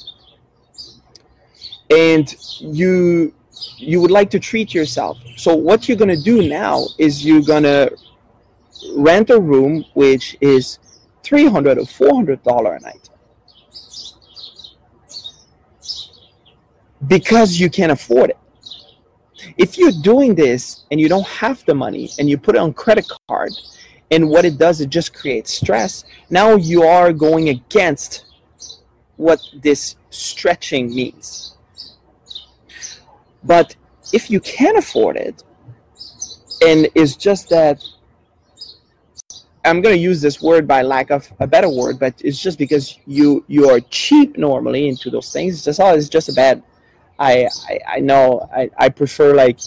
And 1.90 2.36
you 2.60 3.34
you 3.78 4.02
would 4.02 4.12
like 4.12 4.30
to 4.32 4.40
treat 4.40 4.74
yourself. 4.74 5.18
So 5.38 5.56
what 5.56 5.88
you're 5.88 5.98
going 5.98 6.16
to 6.16 6.24
do 6.24 6.48
now 6.48 6.86
is 6.98 7.26
you're 7.26 7.42
going 7.42 7.64
to 7.64 7.96
rent 8.96 9.30
a 9.30 9.40
room 9.40 9.84
which 9.94 10.38
is 10.40 10.80
300 11.24 11.78
or 11.78 11.86
400 11.86 12.44
dollar 12.44 12.76
a 12.76 12.80
night. 12.80 13.10
Because 17.08 17.60
you 17.60 17.70
can't 17.70 17.92
afford 17.92 18.32
it. 18.32 18.38
If 19.58 19.78
you're 19.78 19.94
doing 20.04 20.36
this 20.36 20.86
and 20.92 21.00
you 21.00 21.10
don't 21.10 21.28
have 21.28 21.66
the 21.66 21.74
money 21.74 22.10
and 22.20 22.30
you 22.30 22.38
put 22.38 22.56
it 22.56 22.60
on 22.60 22.74
credit 22.74 23.06
card 23.28 23.52
and 24.12 24.30
what 24.30 24.46
it 24.46 24.58
does, 24.58 24.82
it 24.82 24.90
just 24.90 25.14
creates 25.14 25.54
stress. 25.54 26.04
Now 26.30 26.56
you 26.56 26.84
are 26.84 27.14
going 27.14 27.50
against 27.50 28.26
what 29.18 29.40
this 29.62 29.96
stretching 30.10 30.94
means. 30.94 31.56
But 33.44 33.76
if 34.12 34.30
you 34.30 34.40
can 34.40 34.78
afford 34.78 35.18
it, 35.18 35.44
and 36.66 36.90
it's 36.96 37.16
just 37.16 37.50
that 37.50 37.84
I'm 39.64 39.82
going 39.82 39.96
to 39.96 40.02
use 40.02 40.22
this 40.22 40.42
word 40.42 40.68
by 40.68 40.82
lack 40.82 41.12
of 41.12 41.32
a 41.40 41.48
better 41.48 41.70
word, 41.70 42.00
but 42.00 42.14
it's 42.24 42.42
just 42.42 42.58
because 42.58 42.98
you 43.06 43.46
you 43.48 43.70
are 43.70 43.80
cheap 43.82 44.38
normally 44.38 44.88
into 44.88 45.10
those 45.10 45.32
things. 45.32 45.56
It's 45.56 45.66
just 45.66 45.80
oh, 45.80 45.94
it's 45.94 46.10
just 46.10 46.30
a 46.30 46.34
bad. 46.34 46.64
I 47.20 47.48
I, 47.70 47.80
I 47.88 48.00
know 48.00 48.50
I, 48.54 48.70
I 48.78 48.90
prefer 48.90 49.36
like 49.36 49.60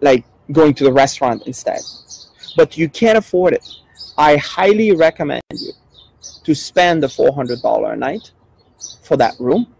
like 0.00 0.24
going 0.50 0.74
to 0.74 0.84
the 0.84 0.92
restaurant 0.92 1.44
instead 1.46 1.80
but 2.56 2.76
you 2.76 2.88
can't 2.88 3.18
afford 3.18 3.54
it, 3.54 3.66
I 4.16 4.36
highly 4.36 4.92
recommend 4.92 5.42
you 5.52 5.72
to 6.44 6.54
spend 6.54 7.02
the 7.02 7.06
$400 7.06 7.92
a 7.92 7.96
night 7.96 8.32
for 9.02 9.16
that 9.16 9.34
room 9.38 9.74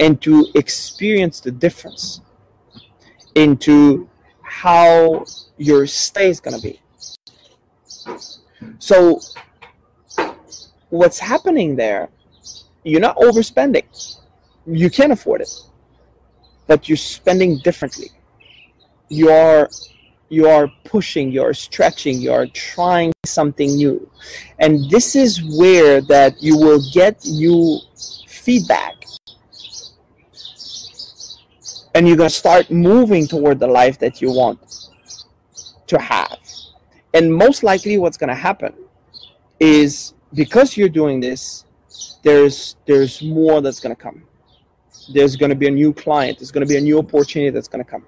and 0.00 0.20
to 0.22 0.46
experience 0.54 1.40
the 1.40 1.50
difference 1.50 2.20
into 3.34 4.08
how 4.42 5.24
your 5.56 5.86
stay 5.86 6.28
is 6.28 6.40
going 6.40 6.56
to 6.56 6.62
be. 6.62 6.80
So, 8.78 9.20
what's 10.90 11.18
happening 11.18 11.76
there, 11.76 12.08
you're 12.84 13.00
not 13.00 13.16
overspending. 13.16 13.84
You 14.66 14.90
can't 14.90 15.12
afford 15.12 15.40
it, 15.42 15.50
but 16.66 16.88
you're 16.88 16.96
spending 16.96 17.58
differently. 17.58 18.10
You're 19.08 19.68
you 20.28 20.48
are 20.48 20.68
pushing 20.84 21.30
you're 21.30 21.54
stretching 21.54 22.20
you're 22.20 22.46
trying 22.48 23.12
something 23.26 23.76
new. 23.76 24.10
And 24.58 24.88
this 24.90 25.14
is 25.14 25.42
where 25.58 26.00
that 26.02 26.42
you 26.42 26.56
will 26.56 26.80
get 26.92 27.24
new 27.26 27.78
feedback. 28.26 28.94
And 31.94 32.06
you're 32.06 32.16
going 32.16 32.28
to 32.28 32.34
start 32.34 32.70
moving 32.70 33.26
toward 33.26 33.58
the 33.58 33.66
life 33.66 33.98
that 34.00 34.20
you 34.20 34.30
want 34.30 34.90
to 35.86 35.98
have. 35.98 36.38
And 37.14 37.34
most 37.34 37.62
likely 37.62 37.96
what's 37.98 38.16
going 38.16 38.28
to 38.28 38.34
happen 38.34 38.74
is 39.60 40.14
because 40.34 40.76
you're 40.76 40.88
doing 40.88 41.20
this 41.20 41.64
there's 42.22 42.76
there's 42.86 43.22
more 43.22 43.60
that's 43.60 43.80
going 43.80 43.94
to 43.94 44.02
come. 44.02 44.22
There's 45.14 45.36
going 45.36 45.50
to 45.50 45.56
be 45.56 45.68
a 45.68 45.70
new 45.70 45.92
client. 45.92 46.38
There's 46.38 46.50
going 46.50 46.66
to 46.66 46.68
be 46.68 46.76
a 46.76 46.80
new 46.80 46.98
opportunity 46.98 47.50
that's 47.50 47.68
going 47.68 47.84
to 47.84 47.90
come 47.90 48.04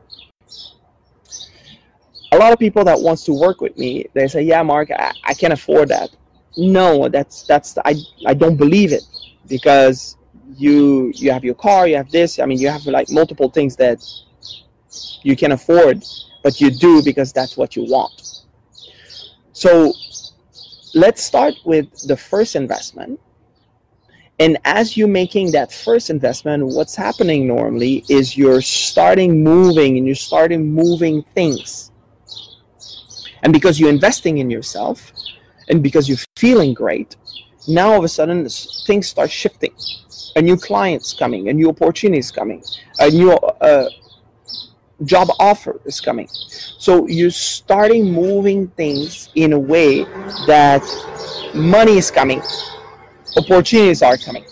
a 2.32 2.36
lot 2.36 2.52
of 2.52 2.58
people 2.58 2.84
that 2.84 2.98
wants 3.00 3.24
to 3.24 3.32
work 3.32 3.60
with 3.60 3.76
me 3.78 4.06
they 4.14 4.28
say 4.28 4.42
yeah 4.42 4.62
mark 4.62 4.90
i, 4.90 5.12
I 5.24 5.34
can't 5.34 5.52
afford 5.52 5.88
that. 5.88 6.10
No 6.56 7.08
that's 7.08 7.44
that's 7.44 7.78
I, 7.84 7.94
I 8.26 8.34
don't 8.34 8.56
believe 8.56 8.92
it 8.92 9.04
because 9.46 10.16
you 10.56 11.12
you 11.14 11.30
have 11.30 11.44
your 11.44 11.54
car 11.54 11.86
you 11.86 11.96
have 11.96 12.10
this 12.10 12.38
i 12.38 12.46
mean 12.46 12.58
you 12.58 12.68
have 12.68 12.84
like 12.86 13.08
multiple 13.10 13.48
things 13.48 13.76
that 13.76 14.02
you 15.22 15.36
can 15.36 15.52
afford 15.52 16.02
but 16.42 16.60
you 16.60 16.70
do 16.70 17.02
because 17.02 17.32
that's 17.32 17.56
what 17.56 17.76
you 17.76 17.84
want. 17.84 18.44
So 19.52 19.92
let's 20.94 21.22
start 21.22 21.54
with 21.64 21.90
the 22.06 22.16
first 22.16 22.56
investment. 22.56 23.20
And 24.40 24.56
as 24.64 24.96
you're 24.96 25.08
making 25.08 25.50
that 25.52 25.72
first 25.72 26.10
investment 26.10 26.64
what's 26.64 26.94
happening 26.94 27.46
normally 27.46 28.04
is 28.08 28.36
you're 28.36 28.62
starting 28.62 29.42
moving 29.42 29.98
and 29.98 30.06
you're 30.06 30.14
starting 30.14 30.72
moving 30.72 31.24
things 31.34 31.90
and 33.42 33.52
because 33.52 33.78
you're 33.78 33.90
investing 33.90 34.38
in 34.38 34.50
yourself 34.50 35.12
and 35.68 35.82
because 35.82 36.08
you're 36.08 36.18
feeling 36.36 36.74
great, 36.74 37.16
now 37.66 37.92
all 37.92 37.98
of 37.98 38.04
a 38.04 38.08
sudden 38.08 38.48
things 38.86 39.06
start 39.06 39.30
shifting. 39.30 39.72
A 40.36 40.42
new 40.42 40.56
client's 40.56 41.12
coming, 41.12 41.48
a 41.48 41.52
new 41.52 41.68
opportunity 41.68 42.18
is 42.18 42.30
coming, 42.30 42.62
a 42.98 43.10
new 43.10 43.32
uh, 43.32 43.88
job 45.04 45.28
offer 45.38 45.80
is 45.84 46.00
coming. 46.00 46.28
So 46.30 47.06
you're 47.06 47.30
starting 47.30 48.12
moving 48.12 48.68
things 48.68 49.30
in 49.34 49.52
a 49.52 49.58
way 49.58 50.04
that 50.46 50.82
money 51.54 51.98
is 51.98 52.10
coming, 52.10 52.42
opportunities 53.36 54.02
are 54.02 54.16
coming. 54.16 54.44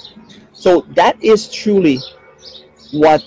So 0.53 0.87
that 0.91 1.23
is 1.23 1.51
truly 1.51 1.99
what 2.93 3.23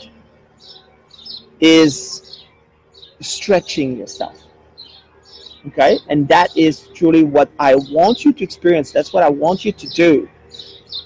is 1.60 2.42
stretching 3.22 3.98
yourself. 3.98 4.42
Okay? 5.68 6.00
And 6.10 6.28
that 6.28 6.56
is 6.58 6.88
truly 6.94 7.24
what 7.24 7.50
I 7.60 7.76
want 7.76 8.26
you 8.26 8.34
to 8.34 8.44
experience. 8.44 8.92
That's 8.92 9.14
what 9.14 9.24
I 9.24 9.30
want 9.30 9.66
you 9.66 9.72
to 9.72 9.88
do. 9.90 10.30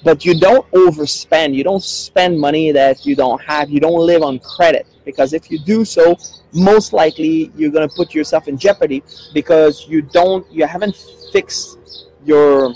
But 0.04 0.26
you 0.26 0.40
don't 0.40 0.70
overspend. 0.72 1.56
You 1.56 1.64
don't 1.64 1.84
spend 1.84 2.40
money 2.40 2.72
that 2.72 3.06
you 3.06 3.16
don't 3.16 3.42
have. 3.42 3.70
You 3.70 3.80
don't 3.80 4.06
live 4.06 4.22
on 4.22 4.40
credit. 4.40 4.86
Because 5.06 5.34
if 5.34 5.50
you 5.50 5.60
do 5.60 5.86
so, 5.86 6.18
most 6.54 6.94
likely 6.94 7.52
you're 7.56 7.72
going 7.72 7.88
to 7.88 7.96
put 7.96 8.14
yourself 8.14 8.48
in 8.48 8.58
jeopardy 8.58 9.04
because 9.34 9.86
you 9.88 10.02
don't, 10.02 10.50
you 10.52 10.66
haven't 10.66 10.96
fixed 11.32 12.08
your 12.26 12.74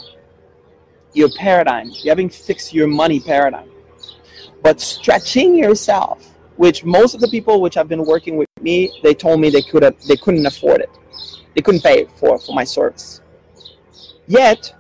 your 1.18 1.30
paradigm. 1.32 1.90
You 1.90 2.10
haven't 2.10 2.34
fixed 2.34 2.74
your 2.74 2.88
money 2.88 3.20
paradigm. 3.20 3.70
But 4.62 4.80
stretching 4.80 5.56
yourself, 5.56 6.36
which 6.58 6.86
most 6.86 7.16
of 7.16 7.22
the 7.22 7.28
people 7.28 7.60
which 7.60 7.76
have 7.76 7.88
been 7.88 8.06
working 8.06 8.38
with 8.38 8.48
me, 8.62 8.92
they 9.04 9.14
told 9.14 9.40
me 9.40 9.50
they 9.50 9.62
could 9.64 9.84
have, 9.84 10.00
they 10.08 10.16
couldn't 10.18 10.46
afford 10.46 10.82
it. 10.82 10.90
They 11.58 11.64
couldn't 11.64 11.82
pay 11.82 12.06
for 12.18 12.38
for 12.38 12.54
my 12.54 12.64
service. 12.64 13.22
Yet, 14.28 14.76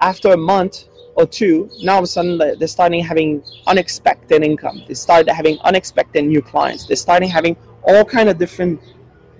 after 0.00 0.28
a 0.30 0.36
month 0.36 0.84
or 1.16 1.26
two, 1.26 1.68
now 1.82 1.94
all 1.94 1.98
of 1.98 2.04
a 2.04 2.06
sudden 2.06 2.38
they're 2.38 2.68
starting 2.68 3.02
having 3.02 3.42
unexpected 3.66 4.44
income. 4.44 4.84
They 4.86 4.94
started 4.94 5.32
having 5.32 5.58
unexpected 5.64 6.26
new 6.26 6.40
clients. 6.40 6.86
They're 6.86 6.94
starting 6.94 7.28
having 7.28 7.56
all 7.82 8.04
kind 8.04 8.28
of 8.28 8.38
different 8.38 8.80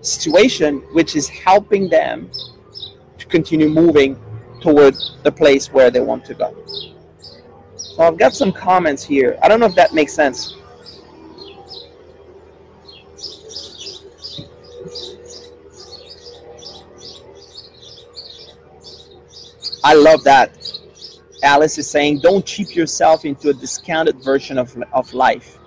situation, 0.00 0.78
which 0.92 1.14
is 1.14 1.28
helping 1.28 1.88
them 1.88 2.28
to 3.18 3.26
continue 3.26 3.68
moving 3.68 4.18
toward 4.60 4.96
the 5.22 5.30
place 5.30 5.72
where 5.72 5.88
they 5.88 6.00
want 6.00 6.24
to 6.24 6.34
go. 6.34 6.52
So 7.76 8.02
I've 8.02 8.18
got 8.18 8.34
some 8.34 8.50
comments 8.50 9.04
here. 9.04 9.38
I 9.40 9.46
don't 9.46 9.60
know 9.60 9.66
if 9.66 9.76
that 9.76 9.94
makes 9.94 10.14
sense. 10.14 10.56
I 19.84 19.94
love 19.94 20.24
that. 20.24 20.56
Alice 21.42 21.78
is 21.78 21.88
saying, 21.88 22.20
don't 22.20 22.44
cheap 22.44 22.74
yourself 22.74 23.24
into 23.24 23.50
a 23.50 23.54
discounted 23.54 24.22
version 24.22 24.58
of, 24.58 24.76
of 24.92 25.12
life. 25.14 25.58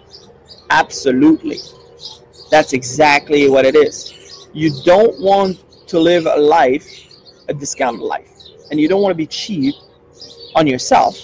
Absolutely. 0.69 1.59
That's 2.49 2.73
exactly 2.73 3.49
what 3.49 3.65
it 3.65 3.75
is. 3.75 4.49
You 4.53 4.71
don't 4.83 5.19
want 5.21 5.63
to 5.87 5.99
live 5.99 6.25
a 6.25 6.35
life, 6.35 6.85
a 7.47 7.53
discounted 7.53 8.01
life. 8.01 8.29
And 8.69 8.79
you 8.79 8.87
don't 8.89 9.01
want 9.01 9.11
to 9.11 9.17
be 9.17 9.27
cheap 9.27 9.75
on 10.55 10.67
yourself, 10.67 11.17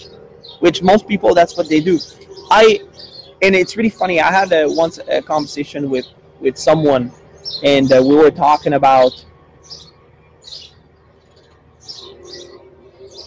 which 0.60 0.82
most 0.82 1.08
people, 1.08 1.34
that's 1.34 1.58
what 1.58 1.68
they 1.68 1.82
do. 1.82 2.00
I, 2.50 2.80
and 3.42 3.54
it's 3.54 3.76
really 3.76 3.90
funny. 3.90 4.22
I 4.22 4.32
had 4.32 4.52
a, 4.54 4.66
once 4.68 5.00
a 5.10 5.22
conversation 5.22 5.90
with, 5.90 6.06
with 6.40 6.58
someone, 6.58 7.12
and 7.64 7.92
uh, 7.92 8.02
we 8.02 8.16
were 8.16 8.32
talking 8.32 8.74
about 8.74 9.26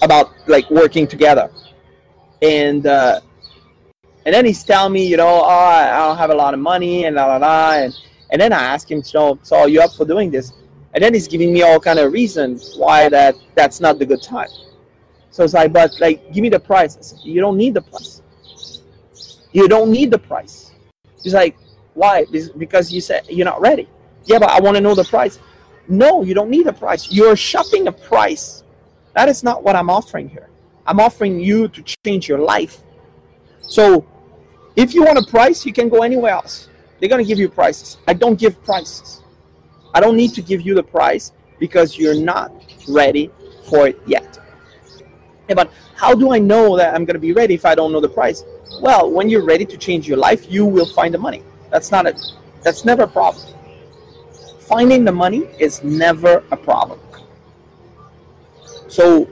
about 0.02 0.32
like 0.46 0.70
working 0.70 1.06
together, 1.06 1.50
and 2.42 2.86
uh, 2.86 3.20
and 4.24 4.34
then 4.34 4.44
he's 4.44 4.62
telling 4.64 4.92
me, 4.92 5.06
you 5.06 5.16
know, 5.16 5.42
oh, 5.44 5.48
I 5.48 5.98
don't 6.06 6.18
have 6.18 6.30
a 6.30 6.34
lot 6.34 6.54
of 6.54 6.60
money 6.60 7.04
and 7.04 7.16
la 7.16 7.26
la 7.26 7.36
la, 7.36 7.72
and 7.74 7.94
and 8.30 8.40
then 8.40 8.52
I 8.52 8.62
ask 8.62 8.90
him, 8.90 9.02
so 9.02 9.38
so 9.42 9.56
are 9.58 9.68
you 9.68 9.80
up 9.80 9.92
for 9.94 10.04
doing 10.04 10.30
this? 10.30 10.52
And 10.92 11.02
then 11.04 11.14
he's 11.14 11.28
giving 11.28 11.52
me 11.52 11.62
all 11.62 11.78
kind 11.78 11.98
of 11.98 12.12
reasons 12.12 12.74
why 12.76 13.08
that 13.08 13.34
that's 13.54 13.80
not 13.80 13.98
the 13.98 14.06
good 14.06 14.22
time. 14.22 14.48
So 15.30 15.44
it's 15.44 15.54
like, 15.54 15.72
but 15.72 15.92
like, 16.00 16.32
give 16.32 16.42
me 16.42 16.48
the 16.48 16.58
price. 16.58 16.98
Said, 17.00 17.20
you 17.22 17.40
don't 17.40 17.56
need 17.56 17.74
the 17.74 17.82
price. 17.82 18.22
You 19.52 19.68
don't 19.68 19.90
need 19.90 20.10
the 20.10 20.18
price. 20.18 20.72
He's 21.22 21.34
like, 21.34 21.56
why? 21.94 22.26
Because 22.56 22.92
you 22.92 23.00
said 23.00 23.26
you're 23.28 23.44
not 23.44 23.60
ready. 23.60 23.88
Yeah, 24.24 24.38
but 24.38 24.50
I 24.50 24.60
want 24.60 24.76
to 24.76 24.80
know 24.80 24.94
the 24.94 25.04
price. 25.04 25.38
No, 25.88 26.22
you 26.22 26.34
don't 26.34 26.50
need 26.50 26.66
a 26.66 26.72
price. 26.72 27.10
You're 27.10 27.36
shopping 27.36 27.88
a 27.88 27.92
price 27.92 28.64
that 29.14 29.28
is 29.28 29.42
not 29.42 29.62
what 29.62 29.76
I'm 29.76 29.90
offering 29.90 30.28
here. 30.28 30.48
I'm 30.86 31.00
offering 31.00 31.40
you 31.40 31.68
to 31.68 31.84
change 32.04 32.28
your 32.28 32.38
life. 32.38 32.78
So 33.60 34.06
if 34.76 34.94
you 34.94 35.02
want 35.02 35.18
a 35.18 35.26
price, 35.30 35.66
you 35.66 35.72
can 35.72 35.88
go 35.88 36.02
anywhere 36.02 36.32
else. 36.32 36.68
They're 36.98 37.08
going 37.08 37.22
to 37.24 37.28
give 37.28 37.38
you 37.38 37.48
prices. 37.48 37.98
I 38.06 38.14
don't 38.14 38.38
give 38.38 38.62
prices. 38.64 39.22
I 39.94 40.00
don't 40.00 40.16
need 40.16 40.34
to 40.34 40.42
give 40.42 40.60
you 40.60 40.74
the 40.74 40.82
price 40.82 41.32
because 41.58 41.98
you're 41.98 42.20
not 42.20 42.52
ready 42.88 43.30
for 43.68 43.88
it 43.88 44.00
yet. 44.06 44.38
But 45.48 45.70
how 45.96 46.14
do 46.14 46.32
I 46.32 46.38
know 46.38 46.76
that 46.76 46.94
I'm 46.94 47.04
going 47.04 47.14
to 47.14 47.20
be 47.20 47.32
ready 47.32 47.54
if 47.54 47.66
I 47.66 47.74
don't 47.74 47.92
know 47.92 48.00
the 48.00 48.08
price? 48.08 48.44
Well, 48.80 49.10
when 49.10 49.28
you're 49.28 49.44
ready 49.44 49.64
to 49.66 49.76
change 49.76 50.06
your 50.08 50.16
life, 50.16 50.50
you 50.50 50.64
will 50.64 50.86
find 50.86 51.12
the 51.12 51.18
money. 51.18 51.42
That's 51.70 51.90
not 51.90 52.06
a 52.06 52.14
that's 52.62 52.84
never 52.84 53.04
a 53.04 53.08
problem. 53.08 53.54
Finding 54.60 55.04
the 55.04 55.12
money 55.12 55.48
is 55.58 55.82
never 55.82 56.44
a 56.50 56.56
problem. 56.56 57.00
So 58.90 59.28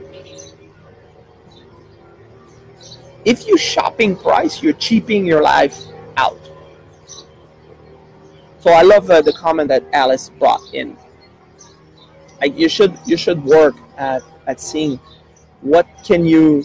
if 3.25 3.45
you 3.45 3.57
shopping 3.57 4.15
price, 4.15 4.63
you're 4.63 4.73
cheaping 4.73 5.25
your 5.25 5.41
life 5.41 5.83
out. 6.15 6.39
So 8.59 8.71
I 8.71 8.83
love 8.83 9.09
uh, 9.11 9.21
the 9.21 9.33
comment 9.33 9.67
that 9.67 9.83
Alice 9.91 10.29
brought 10.39 10.61
in. 10.73 10.97
Like 12.39 12.57
you 12.57 12.69
should 12.69 12.97
you 13.05 13.17
should 13.17 13.43
work 13.43 13.75
at 13.97 14.23
at 14.47 14.61
seeing 14.61 14.97
what 15.59 15.85
can 16.05 16.25
you 16.25 16.63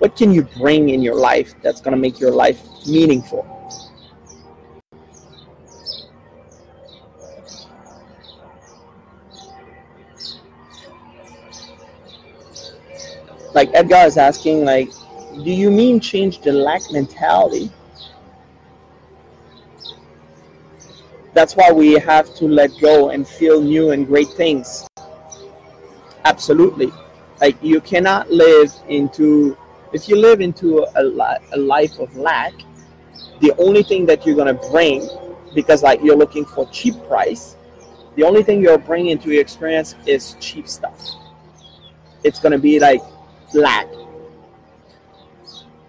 what 0.00 0.16
can 0.16 0.32
you 0.32 0.42
bring 0.58 0.88
in 0.88 1.00
your 1.00 1.14
life 1.14 1.54
that's 1.62 1.80
going 1.80 1.94
to 1.94 2.00
make 2.00 2.18
your 2.18 2.32
life 2.32 2.60
meaningful. 2.88 3.57
Like 13.58 13.70
Edgar 13.74 14.06
is 14.06 14.16
asking, 14.16 14.64
like, 14.64 14.88
do 15.42 15.50
you 15.50 15.68
mean 15.68 15.98
change 15.98 16.38
the 16.42 16.52
lack 16.52 16.80
mentality? 16.92 17.72
That's 21.34 21.56
why 21.56 21.72
we 21.72 21.94
have 21.94 22.32
to 22.36 22.46
let 22.46 22.70
go 22.80 23.10
and 23.10 23.26
feel 23.26 23.60
new 23.60 23.90
and 23.90 24.06
great 24.06 24.28
things. 24.28 24.86
Absolutely. 26.24 26.92
Like 27.40 27.56
you 27.60 27.80
cannot 27.80 28.30
live 28.30 28.72
into 28.88 29.58
if 29.92 30.08
you 30.08 30.14
live 30.14 30.40
into 30.40 30.86
a, 30.94 31.02
a 31.52 31.58
life 31.58 31.98
of 31.98 32.16
lack, 32.16 32.52
the 33.40 33.52
only 33.58 33.82
thing 33.82 34.06
that 34.06 34.24
you're 34.24 34.36
gonna 34.36 34.60
bring, 34.70 35.08
because 35.52 35.82
like 35.82 36.00
you're 36.00 36.16
looking 36.16 36.44
for 36.44 36.68
cheap 36.70 36.94
price, 37.08 37.56
the 38.14 38.22
only 38.22 38.44
thing 38.44 38.60
you're 38.62 38.78
bringing 38.78 39.10
into 39.10 39.32
your 39.32 39.40
experience 39.40 39.96
is 40.06 40.36
cheap 40.38 40.68
stuff. 40.68 41.00
It's 42.22 42.38
gonna 42.38 42.58
be 42.58 42.78
like 42.78 43.02
lack. 43.54 43.88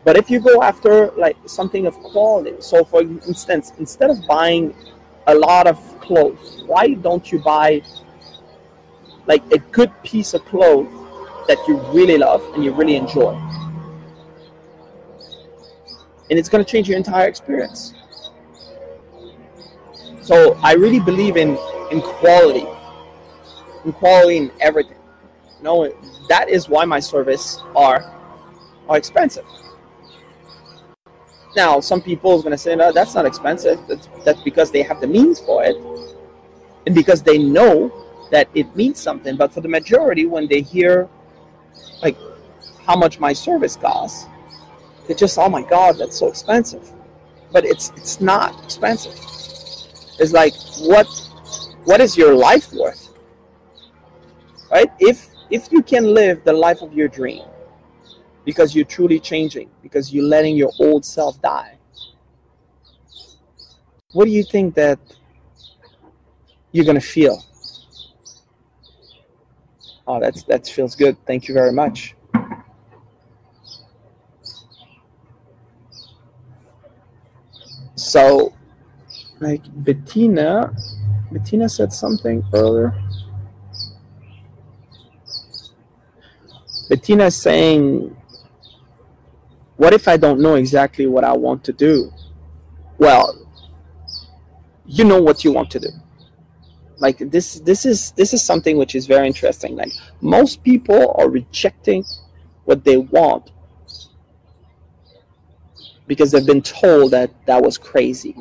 But 0.04 0.18
if 0.18 0.30
you 0.30 0.40
go 0.40 0.64
after 0.64 1.12
like 1.18 1.38
something 1.46 1.86
of 1.86 1.96
quality, 2.00 2.56
so 2.60 2.84
for 2.84 3.02
instance, 3.02 3.74
instead 3.78 4.10
of 4.10 4.26
buying 4.28 4.74
a 5.28 5.36
lot 5.36 5.68
of 5.68 5.78
clothes, 6.00 6.64
why 6.66 6.94
don't 6.94 7.32
you 7.32 7.40
buy 7.40 7.82
like 9.28 9.44
a 9.52 9.60
good 9.60 9.92
piece 10.04 10.34
of 10.34 10.44
clothes 10.46 10.90
that 11.48 11.58
you 11.68 11.78
really 11.92 12.18
love 12.18 12.42
and 12.54 12.64
you 12.64 12.74
really 12.74 12.96
enjoy? 12.96 13.34
And 16.30 16.38
it's 16.38 16.50
going 16.50 16.64
to 16.64 16.72
change 16.72 16.88
your 16.88 16.98
entire 16.98 17.28
experience. 17.28 17.94
So 20.22 20.54
I 20.62 20.74
really 20.74 21.00
believe 21.00 21.38
in 21.38 21.58
in 21.92 22.02
quality, 22.02 22.68
in 23.84 23.94
quality 23.94 24.38
in 24.38 24.52
everything. 24.60 24.99
No, 25.62 25.92
that 26.30 26.50
is 26.50 26.70
why 26.70 26.86
my 26.86 27.00
service 27.00 27.62
are 27.76 28.16
are 28.88 28.98
expensive. 28.98 29.46
Now, 31.56 31.80
some 31.80 32.02
people 32.02 32.36
is 32.36 32.44
going 32.44 32.52
to 32.52 32.58
say, 32.58 32.76
no, 32.76 32.92
that's 32.92 33.16
not 33.16 33.26
expensive. 33.26 33.80
That's, 33.88 34.08
that's 34.24 34.42
because 34.42 34.72
they 34.72 34.84
have 34.84 35.02
the 35.02 35.08
means 35.08 35.40
for 35.40 35.64
it, 35.64 35.76
and 36.86 36.94
because 36.96 37.22
they 37.24 37.38
know 37.38 37.92
that 38.32 38.48
it 38.54 38.76
means 38.76 39.00
something. 39.00 39.36
But 39.36 39.52
for 39.52 39.62
the 39.62 39.68
majority, 39.68 40.26
when 40.26 40.48
they 40.48 40.62
hear 40.62 41.10
like 42.02 42.18
how 42.86 42.96
much 42.96 43.20
my 43.20 43.34
service 43.34 43.76
costs, 43.76 44.28
they 45.08 45.16
just, 45.16 45.38
oh 45.38 45.50
my 45.50 45.64
God, 45.64 45.98
that's 45.98 46.18
so 46.18 46.28
expensive. 46.28 46.88
But 47.52 47.66
it's 47.66 47.92
it's 47.96 48.22
not 48.22 48.64
expensive. 48.64 49.14
It's 50.20 50.32
like 50.32 50.54
what 50.82 51.08
what 51.86 52.00
is 52.00 52.16
your 52.16 52.36
life 52.36 52.72
worth? 52.74 53.10
Right? 54.70 54.90
If 55.00 55.29
if 55.50 55.72
you 55.72 55.82
can 55.82 56.14
live 56.14 56.44
the 56.44 56.54
life 56.54 56.82
of 56.82 56.94
your 56.94 57.08
dream 57.08 57.46
because 58.46 58.76
you're 58.76 58.86
truly 58.86 59.20
changing, 59.20 59.70
because 59.82 60.14
you're 60.14 60.26
letting 60.26 60.56
your 60.56 60.72
old 60.80 61.06
self 61.06 61.42
die, 61.42 61.78
what 64.14 64.26
do 64.26 64.32
you 64.32 64.44
think 64.44 64.76
that 64.76 65.00
you're 66.72 66.86
going 66.86 67.00
to 67.00 67.02
feel? 67.02 67.44
Oh, 70.08 70.20
that's 70.20 70.44
that 70.46 70.68
feels 70.68 70.96
good. 70.96 71.16
Thank 71.28 71.48
you 71.48 71.54
very 71.54 71.72
much. 71.72 72.16
So 77.96 78.54
like 79.40 79.62
Bettina, 79.84 80.74
Bettina 81.32 81.70
said 81.70 81.94
something 81.94 82.44
earlier. 82.54 82.94
Bettina 86.90 87.26
is 87.26 87.36
saying, 87.36 88.18
What 89.78 89.94
if 89.94 90.08
I 90.08 90.18
don't 90.18 90.42
know 90.42 90.56
exactly 90.56 91.06
what 91.06 91.24
I 91.24 91.32
want 91.32 91.64
to 91.66 91.74
do? 91.74 92.12
Well, 92.98 93.48
you 94.88 95.06
know 95.06 95.22
what 95.22 95.46
you 95.46 95.54
want 95.54 95.70
to 95.72 95.80
do. 95.80 95.90
Like 96.98 97.20
this 97.20 97.60
this 97.62 97.86
is 97.86 98.12
this 98.14 98.34
is 98.34 98.44
something 98.44 98.76
which 98.78 98.96
is 98.96 99.06
very 99.06 99.28
interesting. 99.28 99.76
Like 99.76 99.94
most 100.20 100.64
people 100.64 101.16
are 101.18 101.30
rejecting 101.30 102.04
what 102.66 102.84
they 102.84 102.98
want 102.98 103.52
because 106.08 106.32
they've 106.32 106.46
been 106.46 106.64
told 106.64 107.12
that 107.12 107.32
that 107.46 107.62
was 107.62 107.78
crazy. 107.78 108.36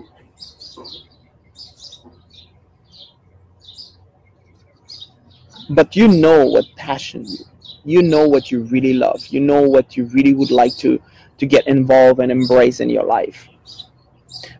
But 5.70 5.94
you 5.94 6.08
know 6.08 6.46
what 6.46 6.64
passion 6.76 7.26
you 7.26 7.44
you 7.84 8.02
know 8.02 8.28
what 8.28 8.50
you 8.50 8.62
really 8.62 8.94
love. 8.94 9.26
You 9.28 9.40
know 9.40 9.62
what 9.62 9.96
you 9.96 10.04
really 10.06 10.34
would 10.34 10.50
like 10.50 10.76
to 10.78 11.00
to 11.38 11.46
get 11.46 11.66
involved 11.68 12.20
and 12.20 12.32
embrace 12.32 12.80
in 12.80 12.90
your 12.90 13.04
life. 13.04 13.48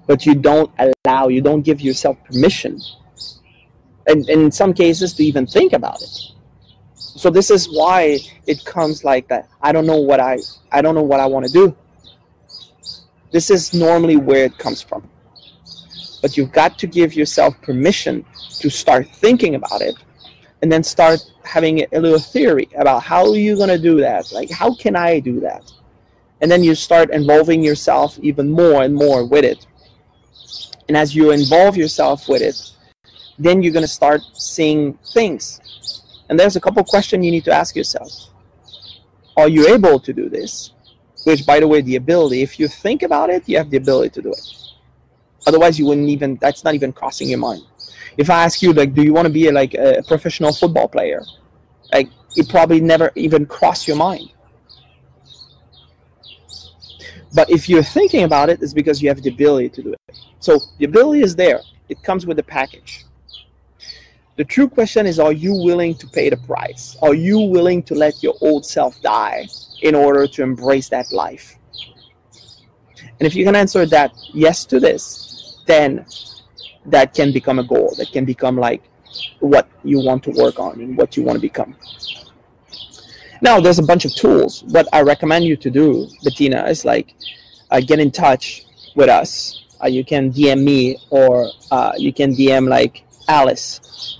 But 0.07 0.25
you 0.25 0.35
don't 0.35 0.71
allow 0.79 1.29
you 1.29 1.41
don't 1.41 1.63
give 1.63 1.81
yourself 1.81 2.17
permission 2.25 2.81
and, 4.07 4.29
and 4.29 4.43
in 4.43 4.53
some 4.53 4.73
cases 4.73 5.13
to 5.15 5.25
even 5.25 5.47
think 5.47 5.73
about 5.73 6.01
it. 6.01 6.33
So 6.95 7.31
this 7.31 7.51
is 7.51 7.69
why 7.69 8.19
it 8.47 8.65
comes 8.65 9.05
like 9.05 9.29
that. 9.29 9.49
I 9.61 9.73
don't 9.73 9.87
know 9.87 10.01
what 10.01 10.21
i 10.21 10.39
i 10.73 10.81
don't 10.81 10.95
know 10.95 11.03
what 11.03 11.21
i 11.21 11.27
want 11.27 11.47
to 11.47 11.53
do. 11.53 11.77
This 13.33 13.51
is 13.51 13.75
normally 13.75 14.17
where 14.17 14.45
it 14.45 14.57
comes 14.59 14.81
from. 14.81 15.09
But 16.23 16.37
you've 16.37 16.53
got 16.53 16.79
to 16.79 16.87
give 16.87 17.15
yourself 17.15 17.61
permission 17.61 18.25
to 18.61 18.71
start 18.71 19.07
thinking 19.17 19.55
about 19.55 19.83
it 19.83 19.95
and 20.63 20.71
then 20.73 20.83
start 20.83 21.21
having 21.45 21.87
a 21.93 22.01
little 22.01 22.19
theory 22.19 22.69
about 22.77 23.03
how 23.03 23.25
are 23.25 23.37
you 23.37 23.57
going 23.57 23.69
to 23.69 23.79
do 23.79 24.01
that? 24.01 24.33
Like 24.33 24.51
how 24.51 24.75
can 24.75 24.97
i 24.97 25.21
do 25.21 25.41
that? 25.41 25.71
And 26.41 26.51
then 26.51 26.63
you 26.63 26.75
start 26.75 27.11
involving 27.11 27.63
yourself 27.63 28.19
even 28.21 28.51
more 28.51 28.83
and 28.83 28.95
more 28.95 29.27
with 29.27 29.45
it. 29.45 29.67
And 30.89 30.97
as 30.97 31.15
you 31.15 31.31
involve 31.31 31.77
yourself 31.77 32.29
with 32.29 32.43
it 32.43 32.73
then 33.39 33.63
you're 33.63 33.73
going 33.73 33.85
to 33.85 33.89
start 33.89 34.21
seeing 34.35 34.95
things. 35.13 35.61
And 36.29 36.39
there's 36.39 36.57
a 36.57 36.61
couple 36.61 36.83
questions 36.85 37.25
you 37.25 37.31
need 37.31 37.45
to 37.45 37.53
ask 37.53 37.77
yourself. 37.77 38.11
Are 39.37 39.49
you 39.49 39.69
able 39.69 40.01
to 40.01 40.13
do 40.13 40.29
this? 40.29 40.73
Which 41.25 41.47
by 41.47 41.61
the 41.61 41.69
way 41.69 41.81
the 41.81 41.97
ability 41.97 42.43
if 42.43 42.59
you 42.59 42.69
think 42.69 43.03
about 43.03 43.31
it 43.31 43.49
you 43.49 43.57
have 43.59 43.71
the 43.71 43.77
ability 43.77 44.11
to 44.11 44.23
do 44.23 44.33
it. 44.33 44.55
Otherwise 45.47 45.79
you 45.79 45.87
wouldn't 45.87 46.09
even 46.09 46.37
that's 46.37 46.65
not 46.65 46.75
even 46.75 46.93
crossing 46.93 47.29
your 47.29 47.39
mind 47.39 47.63
if 48.19 48.29
I 48.29 48.45
ask 48.45 48.61
you 48.61 48.73
like, 48.73 48.93
do 48.93 49.03
you 49.03 49.15
want 49.15 49.27
to 49.27 49.33
be 49.33 49.47
a, 49.47 49.53
like 49.53 49.75
a 49.75 50.03
professional 50.07 50.53
football 50.53 50.89
player? 50.89 51.23
Like 51.93 52.11
it 52.37 52.49
probably 52.49 52.81
never 52.81 53.13
even 53.15 53.47
crossed 53.47 53.87
your 53.87 53.97
mind. 53.97 54.33
But 57.33 57.49
if 57.49 57.69
you're 57.69 57.83
thinking 57.83 58.25
about 58.25 58.51
it, 58.51 58.61
it's 58.61 58.75
because 58.75 59.01
you 59.01 59.09
have 59.09 59.23
the 59.23 59.31
ability 59.31 59.69
to 59.71 59.83
do 59.83 59.93
it. 59.93 60.17
So 60.41 60.59
the 60.79 60.87
ability 60.87 61.23
is 61.23 61.37
there. 61.37 61.61
It 61.89 62.03
comes 62.03 62.27
with 62.27 62.37
the 62.37 62.43
package. 62.43 63.05
The 64.37 64.45
true 64.45 64.69
question 64.69 65.07
is 65.07 65.19
are 65.19 65.33
you 65.33 65.53
willing 65.53 65.95
to 65.97 66.07
pay 66.09 66.29
the 66.29 66.37
price? 66.37 66.97
Are 67.03 67.15
you 67.15 67.39
willing 67.39 67.83
to 67.85 67.95
let 67.95 68.23
your 68.23 68.35
old 68.41 68.67
self 68.67 69.01
die 69.01 69.47
in 69.83 69.95
order 69.95 70.27
to 70.27 70.43
embrace 70.43 70.89
that 70.89 71.13
life? 71.13 71.57
And 73.21 73.27
if 73.27 73.35
you 73.35 73.45
can 73.45 73.57
answer 73.57 73.87
that 73.87 74.13
yes 74.33 74.65
to 74.67 74.81
this, 74.81 75.63
then 75.67 76.07
that 76.91 77.15
can 77.15 77.33
become 77.33 77.59
a 77.59 77.65
goal 77.65 77.95
that 77.99 78.11
can 78.13 78.25
become 78.25 78.57
like 78.57 78.83
what 79.41 79.69
you 79.85 80.01
want 80.01 80.23
to 80.23 80.31
work 80.31 80.59
on 80.59 80.81
and 80.81 80.97
what 80.97 81.17
you 81.17 81.23
want 81.23 81.37
to 81.37 81.41
become. 81.41 81.77
Now 83.41 83.61
there's 83.61 83.79
a 83.79 83.83
bunch 83.83 84.05
of 84.05 84.15
tools 84.15 84.65
what 84.65 84.89
i 84.93 85.01
recommend 85.01 85.45
you 85.45 85.57
to 85.57 85.71
do 85.71 86.09
bettina 86.25 86.67
is 86.67 86.85
like 86.85 87.15
uh, 87.71 87.81
get 87.81 88.01
in 88.01 88.11
touch 88.11 88.65
with 88.97 89.09
us. 89.09 89.65
Uh, 89.83 89.87
you 89.87 90.05
can 90.05 90.33
dm 90.33 90.63
me 90.65 90.99
or 91.11 91.51
uh, 91.71 91.93
you 91.97 92.13
can 92.13 92.35
dm 92.35 92.69
like 92.69 93.05
alice 93.29 94.19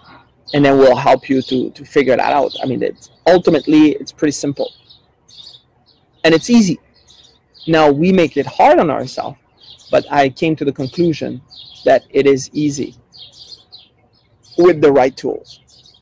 and 0.55 0.65
then 0.65 0.79
we'll 0.79 0.97
help 0.97 1.29
you 1.29 1.43
to 1.43 1.71
to 1.71 1.85
figure 1.85 2.17
that 2.17 2.33
out. 2.33 2.53
I 2.63 2.67
mean 2.67 2.83
it's 2.83 3.11
ultimately 3.27 3.93
it's 3.93 4.13
pretty 4.13 4.33
simple. 4.33 4.73
And 6.25 6.35
it's 6.35 6.51
easy. 6.51 6.79
Now 7.67 7.91
we 7.91 8.13
make 8.13 8.37
it 8.37 8.47
hard 8.47 8.79
on 8.79 8.91
ourselves 8.91 9.39
but 9.91 10.05
i 10.11 10.29
came 10.29 10.55
to 10.57 10.65
the 10.65 10.73
conclusion 10.73 11.41
that 11.89 12.05
it 12.11 12.27
is 12.27 12.51
easy 12.53 12.95
with 14.59 14.83
the 14.83 14.93
right 14.93 15.17
tools. 15.17 15.49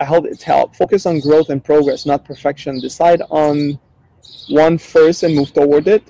I 0.00 0.04
hope 0.04 0.24
it's 0.26 0.42
helped. 0.42 0.74
Focus 0.74 1.06
on 1.06 1.20
growth 1.20 1.48
and 1.48 1.62
progress, 1.62 2.04
not 2.04 2.24
perfection. 2.24 2.80
Decide 2.80 3.22
on 3.30 3.78
one 4.48 4.78
first 4.78 5.22
and 5.22 5.36
move 5.36 5.52
toward 5.52 5.86
it. 5.86 6.04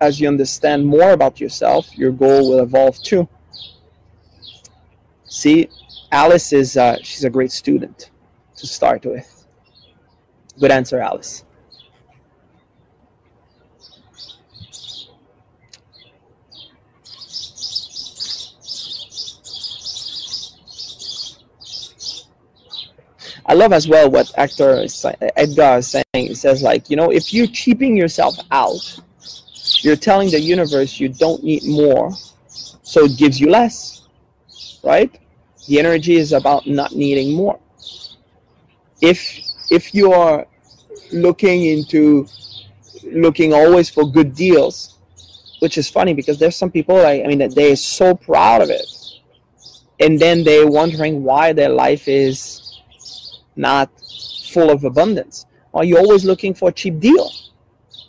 As 0.00 0.18
you 0.18 0.28
understand 0.28 0.86
more 0.86 1.10
about 1.10 1.40
yourself, 1.40 1.94
your 1.96 2.10
goal 2.10 2.48
will 2.48 2.60
evolve 2.60 2.96
too. 3.02 3.28
See, 5.26 5.68
Alice 6.10 6.54
is 6.54 6.78
uh, 6.78 6.96
she's 7.02 7.24
a 7.24 7.30
great 7.30 7.52
student 7.52 8.10
to 8.56 8.66
start 8.66 9.04
with. 9.04 9.46
Good 10.58 10.70
answer, 10.70 11.00
Alice. 11.00 11.44
I 23.46 23.54
love 23.54 23.72
as 23.72 23.88
well 23.88 24.10
what 24.10 24.30
actor 24.38 24.86
Edgar 25.36 25.78
is 25.78 25.86
saying. 25.88 26.04
He 26.12 26.34
says 26.34 26.62
like, 26.62 26.88
you 26.88 26.96
know, 26.96 27.10
if 27.10 27.34
you're 27.34 27.48
cheaping 27.48 27.96
yourself 27.96 28.36
out, 28.50 29.00
you're 29.80 29.96
telling 29.96 30.30
the 30.30 30.40
universe 30.40 31.00
you 31.00 31.08
don't 31.08 31.42
need 31.42 31.64
more, 31.64 32.12
so 32.48 33.04
it 33.04 33.16
gives 33.16 33.40
you 33.40 33.50
less, 33.50 34.02
right? 34.84 35.18
The 35.66 35.78
energy 35.78 36.16
is 36.16 36.32
about 36.32 36.66
not 36.66 36.94
needing 36.94 37.34
more. 37.34 37.58
If 39.00 39.40
if 39.70 39.94
you 39.94 40.12
are 40.12 40.46
looking 41.12 41.64
into 41.64 42.26
looking 43.04 43.52
always 43.52 43.90
for 43.90 44.10
good 44.10 44.34
deals, 44.34 44.98
which 45.60 45.78
is 45.78 45.88
funny 45.88 46.14
because 46.14 46.38
there's 46.38 46.56
some 46.56 46.70
people 46.70 46.96
like 46.96 47.24
I 47.24 47.26
mean 47.26 47.38
that 47.38 47.54
they're 47.54 47.76
so 47.76 48.14
proud 48.14 48.62
of 48.62 48.70
it, 48.70 48.86
and 49.98 50.18
then 50.18 50.44
they're 50.44 50.68
wondering 50.68 51.24
why 51.24 51.52
their 51.52 51.70
life 51.70 52.06
is 52.06 52.61
not 53.56 53.90
full 54.52 54.70
of 54.70 54.84
abundance? 54.84 55.46
Are 55.74 55.84
you 55.84 55.96
always 55.96 56.24
looking 56.24 56.54
for 56.54 56.68
a 56.68 56.72
cheap 56.72 57.00
deal? 57.00 57.30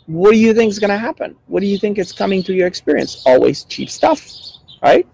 What 0.06 0.32
do 0.32 0.38
you 0.38 0.52
think 0.52 0.70
is 0.70 0.78
going 0.78 0.90
to 0.90 0.98
happen? 0.98 1.34
What 1.46 1.60
do 1.60 1.66
you 1.66 1.78
think 1.78 1.98
is 1.98 2.12
coming 2.12 2.42
to 2.42 2.52
your 2.52 2.66
experience? 2.66 3.22
Always 3.24 3.64
cheap 3.64 3.88
stuff, 3.88 4.22
right? 4.82 5.06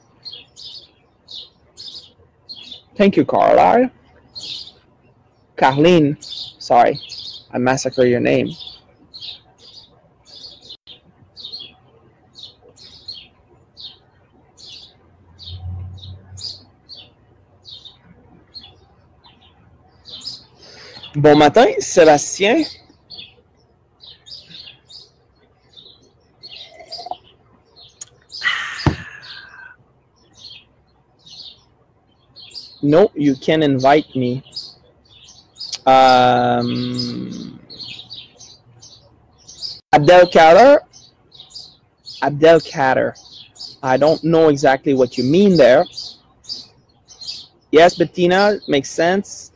Thank 2.96 3.16
you, 3.16 3.24
Carlisle. 3.24 3.90
Carlene, 5.56 6.16
sorry, 6.60 7.00
I 7.52 7.58
massacred 7.58 8.08
your 8.08 8.20
name. 8.20 8.50
Bon 21.16 21.34
matin, 21.36 21.74
Sébastien. 21.80 22.64
No, 32.80 33.10
you 33.14 33.34
can 33.34 33.64
invite 33.64 34.14
me. 34.14 34.44
Um, 35.84 37.58
Abdel 39.92 40.28
Kader. 40.28 40.78
Abdel 42.22 42.60
Kader. 42.60 43.16
I 43.82 43.96
don't 43.96 44.22
know 44.22 44.48
exactly 44.48 44.94
what 44.94 45.18
you 45.18 45.24
mean 45.24 45.56
there. 45.56 45.84
Yes, 47.72 47.96
Bettina, 47.96 48.60
makes 48.68 48.90
sense. 48.90 49.49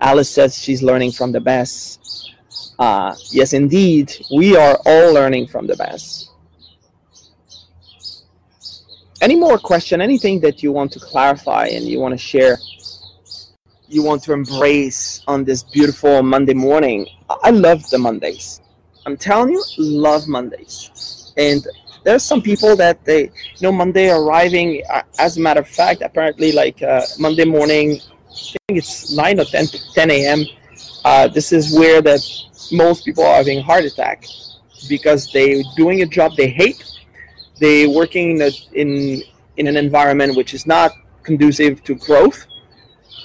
Alice 0.00 0.30
says 0.30 0.56
she's 0.56 0.82
learning 0.82 1.12
from 1.12 1.32
the 1.32 1.40
best. 1.40 2.32
Uh, 2.78 3.14
yes, 3.30 3.52
indeed, 3.52 4.12
we 4.34 4.56
are 4.56 4.78
all 4.86 5.12
learning 5.12 5.46
from 5.46 5.66
the 5.66 5.76
best. 5.76 6.30
Any 9.20 9.36
more 9.36 9.58
question? 9.58 10.00
Anything 10.00 10.40
that 10.40 10.62
you 10.62 10.72
want 10.72 10.92
to 10.92 11.00
clarify 11.00 11.66
and 11.66 11.86
you 11.86 12.00
want 12.00 12.12
to 12.12 12.18
share? 12.18 12.56
You 13.86 14.02
want 14.02 14.22
to 14.22 14.32
embrace 14.32 15.22
on 15.28 15.44
this 15.44 15.62
beautiful 15.62 16.22
Monday 16.22 16.54
morning? 16.54 17.06
I 17.42 17.50
love 17.50 17.88
the 17.90 17.98
Mondays. 17.98 18.62
I'm 19.04 19.16
telling 19.16 19.52
you, 19.52 19.62
love 19.76 20.26
Mondays. 20.26 21.32
And 21.36 21.66
there's 22.02 22.22
some 22.22 22.40
people 22.40 22.76
that 22.76 23.04
they 23.04 23.22
you 23.24 23.60
know 23.60 23.72
monday 23.72 24.10
arriving 24.10 24.82
uh, 24.90 25.02
as 25.18 25.36
a 25.36 25.40
matter 25.40 25.60
of 25.60 25.68
fact 25.68 26.02
apparently 26.02 26.52
like 26.52 26.82
uh, 26.82 27.02
monday 27.18 27.44
morning 27.44 28.00
i 28.32 28.58
think 28.66 28.78
it's 28.78 29.14
9 29.14 29.40
or 29.40 29.44
10, 29.44 29.66
10 29.94 30.10
a.m 30.10 30.44
uh, 31.04 31.28
this 31.28 31.52
is 31.52 31.76
where 31.78 32.02
that 32.02 32.20
most 32.72 33.04
people 33.04 33.24
are 33.24 33.36
having 33.36 33.62
heart 33.62 33.84
attack 33.84 34.24
because 34.88 35.30
they're 35.32 35.62
doing 35.76 36.02
a 36.02 36.06
job 36.06 36.36
they 36.36 36.48
hate. 36.48 36.84
They're 37.58 37.88
working 37.88 38.36
in, 38.36 38.42
a, 38.42 38.50
in 38.72 39.22
in 39.56 39.66
an 39.66 39.76
environment 39.76 40.36
which 40.36 40.54
is 40.54 40.66
not 40.66 40.92
conducive 41.22 41.82
to 41.84 41.94
growth. 41.94 42.46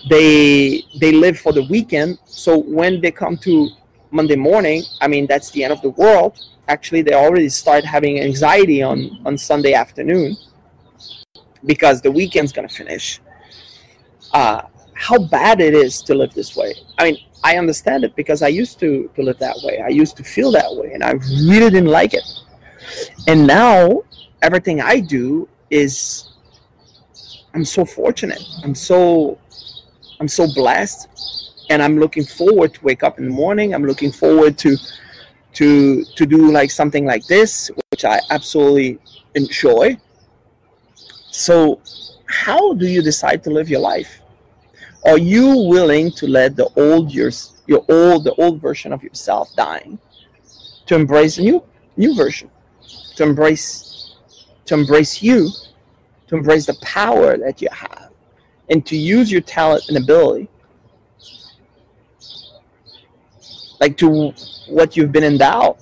They 0.10 0.84
they 1.00 1.12
live 1.12 1.40
for 1.40 1.54
the 1.54 1.64
weekend. 1.64 2.20
So 2.26 2.58
when 2.58 3.02
they 3.02 3.12
come 3.12 3.38
to 3.38 3.70
monday 4.12 4.36
morning 4.36 4.84
i 5.02 5.08
mean 5.08 5.26
that's 5.26 5.50
the 5.52 5.64
end 5.64 5.74
of 5.74 5.82
the 5.82 5.90
world. 5.90 6.40
Actually 6.68 7.02
they 7.02 7.14
already 7.14 7.50
start 7.50 7.84
having 7.84 8.20
anxiety 8.20 8.82
on 8.82 9.20
on 9.26 9.38
sunday 9.38 9.74
afternoon 9.74 10.36
because 11.66 12.02
the 12.02 12.12
weekend's 12.12 12.52
going 12.52 12.68
to 12.68 12.74
finish. 12.74 13.20
Uh, 14.34 14.62
how 14.96 15.20
bad 15.20 15.60
it 15.60 15.74
is 15.74 16.02
to 16.02 16.16
live 16.16 16.34
this 16.34 16.56
way. 16.56 16.74
I 16.98 17.04
mean 17.04 17.18
i 17.44 17.58
understand 17.58 18.04
it 18.04 18.16
because 18.16 18.42
i 18.42 18.48
used 18.48 18.80
to 18.80 19.10
to 19.16 19.22
live 19.22 19.38
that 19.38 19.56
way. 19.64 19.80
I 19.80 19.90
used 19.90 20.18
to 20.18 20.24
feel 20.24 20.52
that 20.54 20.74
way 20.76 20.94
and 20.94 21.04
i 21.04 21.12
really 21.12 21.70
didn't 21.70 21.94
like 22.02 22.14
it. 22.14 22.28
And 23.28 23.46
now 23.46 24.04
everything 24.42 24.82
i 24.82 25.00
do 25.00 25.48
is 25.70 26.30
i'm 27.54 27.66
so 27.66 27.86
fortunate. 27.86 28.42
I'm 28.64 28.74
so 28.74 29.38
i'm 30.20 30.28
so 30.28 30.48
blessed. 30.54 31.10
And 31.70 31.84
i'm 31.84 32.00
looking 32.00 32.26
forward 32.26 32.74
to 32.76 32.84
wake 32.84 33.04
up 33.04 33.20
in 33.20 33.26
the 33.26 33.36
morning. 33.44 33.76
I'm 33.76 33.86
looking 33.86 34.12
forward 34.12 34.58
to 34.60 34.78
to 35.54 36.04
to 36.04 36.26
do 36.26 36.52
like 36.52 36.72
something 36.72 37.06
like 37.06 37.26
this 37.28 37.70
which 37.92 38.06
i 38.06 38.20
absolutely 38.32 38.98
enjoy. 39.36 39.98
So 41.32 41.82
how 42.28 42.74
do 42.74 42.88
you 42.88 43.02
decide 43.02 43.44
to 43.44 43.50
live 43.50 43.70
your 43.70 43.82
life 43.82 44.22
are 45.06 45.18
you 45.18 45.48
willing 45.70 46.12
to 46.12 46.28
let 46.28 46.56
the 46.56 46.68
old 46.76 47.14
yours 47.14 47.54
your 47.68 47.86
old 47.90 48.24
the 48.24 48.34
old 48.36 48.62
version 48.62 48.94
of 48.94 49.04
yourself 49.04 49.50
dying 49.56 50.00
to 50.86 50.96
embrace 50.96 51.38
a 51.38 51.42
new 51.42 51.64
new 51.98 52.16
version. 52.16 52.50
To 53.16 53.24
embrace 53.24 54.16
to 54.66 54.74
embrace 54.74 55.22
you. 55.22 55.50
To 56.28 56.38
embrace 56.38 56.66
the 56.66 56.76
power 56.82 57.38
that 57.38 57.62
you 57.62 57.68
have. 57.72 58.12
And 58.70 58.86
to 58.88 58.98
use 58.98 59.32
your 59.32 59.42
talent 59.42 59.84
and 59.90 59.98
ability. 59.98 60.50
Like 63.80 63.98
to 63.98 64.34
what 64.70 64.98
you've 64.98 65.12
been 65.12 65.24
endowed. 65.24 65.78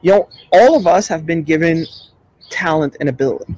You 0.00 0.12
know, 0.12 0.28
all 0.52 0.76
of 0.76 0.86
us 0.86 1.08
have 1.08 1.26
been 1.26 1.42
given 1.42 1.86
talent 2.50 2.96
and 3.00 3.08
ability, 3.08 3.54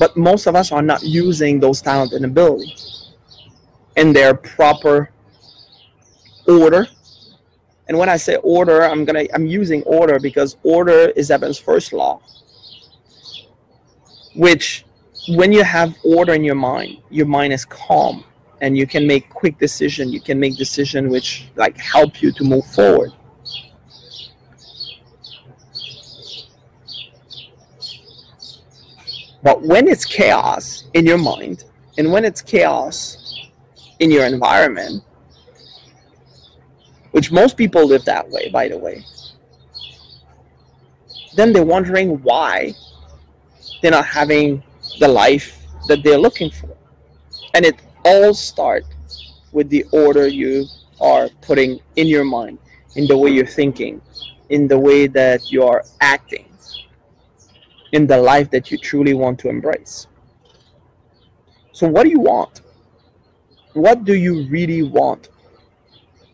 but 0.00 0.16
most 0.16 0.46
of 0.46 0.56
us 0.56 0.72
are 0.72 0.80
not 0.80 1.02
using 1.02 1.60
those 1.60 1.82
talent 1.82 2.14
and 2.14 2.24
ability 2.24 2.74
in 3.96 4.14
their 4.14 4.32
proper 4.34 5.10
order. 6.48 6.88
And 7.86 7.98
when 7.98 8.08
I 8.08 8.16
say 8.16 8.36
order, 8.36 8.82
I'm 8.82 9.04
gonna 9.04 9.26
I'm 9.34 9.46
using 9.46 9.82
order 9.82 10.18
because 10.18 10.56
order 10.62 11.10
is 11.20 11.30
Evan's 11.30 11.58
first 11.58 11.92
law, 11.92 12.22
which 14.34 14.86
when 15.28 15.52
you 15.52 15.62
have 15.62 15.94
order 16.02 16.32
in 16.32 16.44
your 16.44 16.54
mind, 16.54 16.96
your 17.10 17.26
mind 17.26 17.52
is 17.52 17.66
calm. 17.66 18.24
And 18.62 18.76
you 18.76 18.86
can 18.86 19.06
make 19.06 19.30
quick 19.30 19.58
decision. 19.58 20.10
You 20.10 20.20
can 20.20 20.38
make 20.38 20.56
decision 20.56 21.08
which 21.08 21.48
like 21.56 21.78
help 21.78 22.20
you 22.22 22.30
to 22.32 22.44
move 22.44 22.66
forward 22.66 23.10
but 29.42 29.62
when 29.62 29.88
it's 29.88 30.04
chaos 30.04 30.84
in 30.94 31.06
your 31.06 31.18
mind 31.18 31.64
and 31.98 32.12
when 32.12 32.24
it's 32.24 32.42
chaos 32.42 33.48
in 33.98 34.10
your 34.10 34.26
environment 34.26 35.02
which 37.12 37.32
most 37.32 37.56
people 37.56 37.86
live 37.86 38.04
that 38.04 38.28
way 38.30 38.48
by 38.50 38.68
the 38.68 38.78
way 38.78 39.04
then 41.34 41.52
they're 41.52 41.64
wondering 41.64 42.22
why 42.22 42.74
they're 43.80 43.90
not 43.90 44.06
having 44.06 44.62
the 44.98 45.08
life 45.08 45.64
that 45.88 46.02
they're 46.02 46.18
looking 46.18 46.50
for. 46.50 46.76
And 47.54 47.64
it 47.64 47.80
all 48.04 48.34
starts 48.34 48.86
with 49.52 49.68
the 49.70 49.84
order 49.92 50.26
you 50.26 50.66
are 51.00 51.28
putting 51.40 51.80
in 51.96 52.06
your 52.06 52.24
mind, 52.24 52.58
in 52.96 53.06
the 53.06 53.16
way 53.16 53.30
you're 53.30 53.46
thinking, 53.46 54.00
in 54.48 54.68
the 54.68 54.78
way 54.78 55.06
that 55.06 55.50
you 55.50 55.64
are 55.64 55.84
acting, 56.00 56.46
in 57.92 58.06
the 58.06 58.16
life 58.16 58.50
that 58.50 58.70
you 58.70 58.78
truly 58.78 59.14
want 59.14 59.38
to 59.40 59.48
embrace. 59.48 60.06
So, 61.72 61.88
what 61.88 62.04
do 62.04 62.10
you 62.10 62.20
want? 62.20 62.60
What 63.72 64.04
do 64.04 64.14
you 64.14 64.42
really 64.44 64.82
want? 64.82 65.28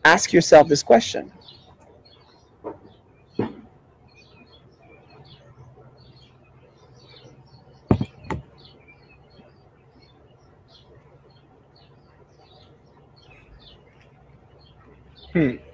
Ask 0.03 0.33
yourself 0.33 0.67
this 0.67 0.83
question. 0.83 1.31
Hmm. 15.33 15.66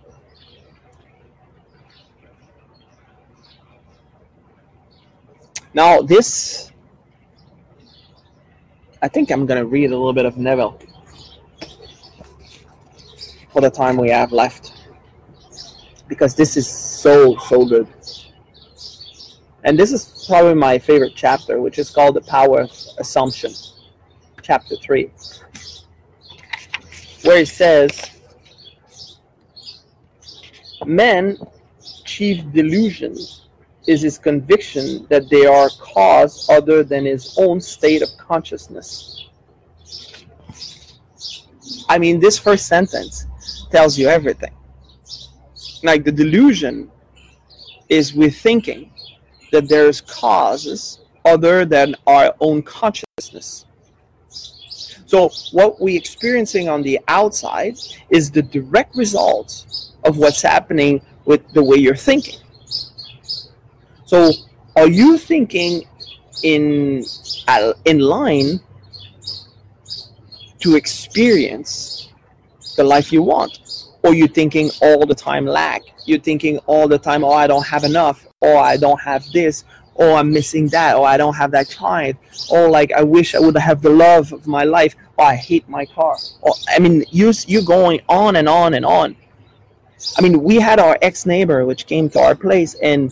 Now, 5.73 6.01
this, 6.01 6.71
I 9.01 9.07
think 9.07 9.31
I'm 9.31 9.47
to 9.47 9.65
read 9.65 9.87
a 9.87 9.97
little 9.97 10.13
bit 10.13 10.25
of 10.25 10.37
Neville 10.37 10.79
for 13.51 13.61
the 13.61 13.71
time 13.71 13.97
we 13.97 14.09
have 14.09 14.31
left 14.31 14.73
because 16.07 16.35
this 16.35 16.57
is 16.57 16.67
so, 16.67 17.35
so 17.37 17.65
good. 17.65 17.87
And 19.63 19.79
this 19.79 19.91
is 19.91 20.25
probably 20.27 20.53
my 20.53 20.77
favorite 20.77 21.13
chapter, 21.15 21.59
which 21.59 21.79
is 21.79 21.89
called 21.89 22.15
The 22.15 22.21
Power 22.21 22.61
of 22.61 22.71
Assumption, 22.99 23.51
chapter 24.41 24.75
3, 24.75 25.09
where 27.23 27.39
he 27.39 27.45
says, 27.45 28.11
Men 30.85 31.37
chief 32.03 32.43
delusion 32.51 33.15
is 33.87 34.01
his 34.01 34.17
conviction 34.17 35.05
that 35.09 35.29
they 35.29 35.45
are 35.45 35.69
cause 35.79 36.47
other 36.49 36.83
than 36.83 37.05
his 37.05 37.35
own 37.37 37.59
state 37.59 38.01
of 38.01 38.09
consciousness. 38.17 39.27
I 41.89 41.97
mean, 41.97 42.19
this 42.19 42.37
first 42.37 42.67
sentence 42.67 43.25
tells 43.71 43.97
you 43.97 44.07
everything. 44.07 44.53
Like 45.83 46.03
the 46.03 46.11
delusion 46.11 46.89
is 47.89 48.13
with 48.13 48.37
thinking 48.37 48.91
that 49.51 49.67
there's 49.67 50.01
causes 50.01 50.99
other 51.25 51.65
than 51.65 51.95
our 52.07 52.33
own 52.39 52.63
consciousness. 52.63 53.65
So 55.05 55.29
what 55.51 55.79
we're 55.79 55.97
experiencing 55.97 56.69
on 56.69 56.81
the 56.81 56.99
outside 57.07 57.77
is 58.09 58.31
the 58.31 58.41
direct 58.41 58.95
result 58.95 59.91
of 60.05 60.17
what's 60.17 60.41
happening 60.41 61.01
with 61.25 61.47
the 61.53 61.63
way 61.63 61.77
you're 61.77 61.95
thinking. 61.95 62.39
So, 64.13 64.31
are 64.75 64.87
you 64.87 65.17
thinking 65.17 65.85
in 66.43 67.03
uh, 67.47 67.73
in 67.85 67.97
line 67.97 68.59
to 70.59 70.75
experience 70.75 72.09
the 72.77 72.83
life 72.83 73.11
you 73.11 73.23
want, 73.23 73.57
or 74.03 74.13
you 74.13 74.27
thinking 74.27 74.69
all 74.83 75.07
the 75.07 75.15
time 75.15 75.47
lack? 75.47 75.81
You're 76.05 76.19
thinking 76.19 76.59
all 76.67 76.87
the 76.87 76.99
time, 76.99 77.23
oh, 77.23 77.31
I 77.31 77.47
don't 77.47 77.65
have 77.65 77.85
enough, 77.85 78.27
or 78.39 78.55
I 78.55 78.77
don't 78.77 79.01
have 79.01 79.25
this, 79.31 79.63
or 79.95 80.11
I'm 80.11 80.31
missing 80.31 80.67
that, 80.67 80.95
or 80.95 81.07
I 81.07 81.17
don't 81.17 81.33
have 81.33 81.49
that 81.49 81.71
client, 81.71 82.15
or 82.51 82.69
like 82.69 82.91
I 82.91 83.01
wish 83.01 83.33
I 83.33 83.39
would 83.39 83.57
have 83.57 83.81
the 83.81 83.89
love 83.89 84.31
of 84.31 84.45
my 84.45 84.63
life, 84.63 84.95
or 85.17 85.25
I 85.25 85.33
hate 85.33 85.67
my 85.67 85.87
car, 85.87 86.17
or 86.41 86.53
I 86.69 86.77
mean, 86.77 87.03
you 87.09 87.33
you're 87.47 87.65
going 87.65 88.01
on 88.07 88.35
and 88.35 88.47
on 88.47 88.75
and 88.75 88.85
on. 88.85 89.15
I 90.19 90.21
mean, 90.21 90.43
we 90.43 90.57
had 90.57 90.79
our 90.79 90.99
ex 91.01 91.25
neighbor 91.25 91.65
which 91.65 91.87
came 91.87 92.11
to 92.11 92.19
our 92.19 92.35
place, 92.35 92.75
and 92.75 93.11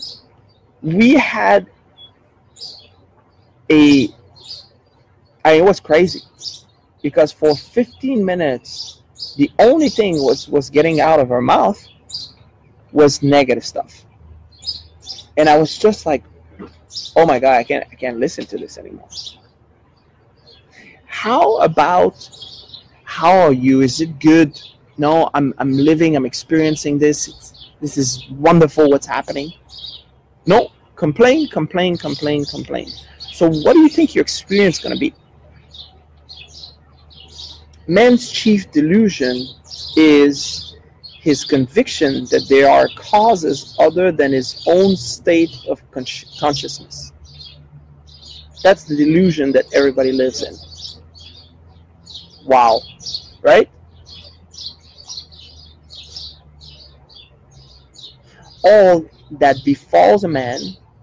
we 0.81 1.13
had 1.13 1.67
a. 3.69 4.09
I 5.43 5.53
it 5.53 5.65
was 5.65 5.79
crazy 5.79 6.21
because 7.01 7.31
for 7.31 7.55
15 7.55 8.23
minutes, 8.23 9.01
the 9.37 9.51
only 9.59 9.89
thing 9.89 10.15
was 10.15 10.47
was 10.47 10.69
getting 10.69 11.01
out 11.01 11.19
of 11.19 11.29
her 11.29 11.41
mouth 11.41 11.83
was 12.91 13.23
negative 13.23 13.65
stuff, 13.65 14.05
and 15.37 15.49
I 15.49 15.57
was 15.57 15.77
just 15.77 16.05
like, 16.05 16.23
"Oh 17.15 17.25
my 17.25 17.39
god, 17.39 17.57
I 17.57 17.63
can't 17.63 17.85
I 17.91 17.95
can't 17.95 18.19
listen 18.19 18.45
to 18.45 18.57
this 18.57 18.77
anymore." 18.77 19.09
How 21.05 21.57
about 21.57 22.29
how 23.03 23.31
are 23.39 23.53
you? 23.53 23.81
Is 23.81 24.01
it 24.01 24.19
good? 24.19 24.59
no 25.01 25.29
i'm 25.33 25.53
i'm 25.57 25.73
living 25.73 26.15
i'm 26.15 26.25
experiencing 26.25 26.97
this 26.97 27.27
it's, 27.27 27.71
this 27.81 27.97
is 27.97 28.25
wonderful 28.31 28.89
what's 28.89 29.07
happening 29.07 29.51
no 30.45 30.71
Complain, 31.01 31.47
complain, 31.47 31.97
complain, 31.97 32.45
complain. 32.45 32.87
So, 33.17 33.49
what 33.49 33.73
do 33.73 33.79
you 33.79 33.89
think 33.89 34.13
your 34.13 34.21
experience 34.21 34.77
is 34.77 34.83
going 34.83 34.93
to 34.93 34.99
be? 34.99 35.15
Man's 37.87 38.31
chief 38.31 38.69
delusion 38.71 39.47
is 39.97 40.75
his 41.19 41.43
conviction 41.43 42.25
that 42.25 42.45
there 42.49 42.69
are 42.69 42.87
causes 42.95 43.75
other 43.79 44.11
than 44.11 44.31
his 44.31 44.63
own 44.67 44.95
state 44.95 45.49
of 45.67 45.81
con- 45.89 46.05
consciousness. 46.39 47.11
That's 48.61 48.83
the 48.83 48.95
delusion 48.95 49.51
that 49.53 49.65
everybody 49.73 50.11
lives 50.11 50.43
in. 50.43 50.53
Wow, 52.45 52.79
right? 53.41 53.67
All 58.63 59.09
that 59.39 59.57
befalls 59.63 60.23
a 60.23 60.27
man, 60.27 60.59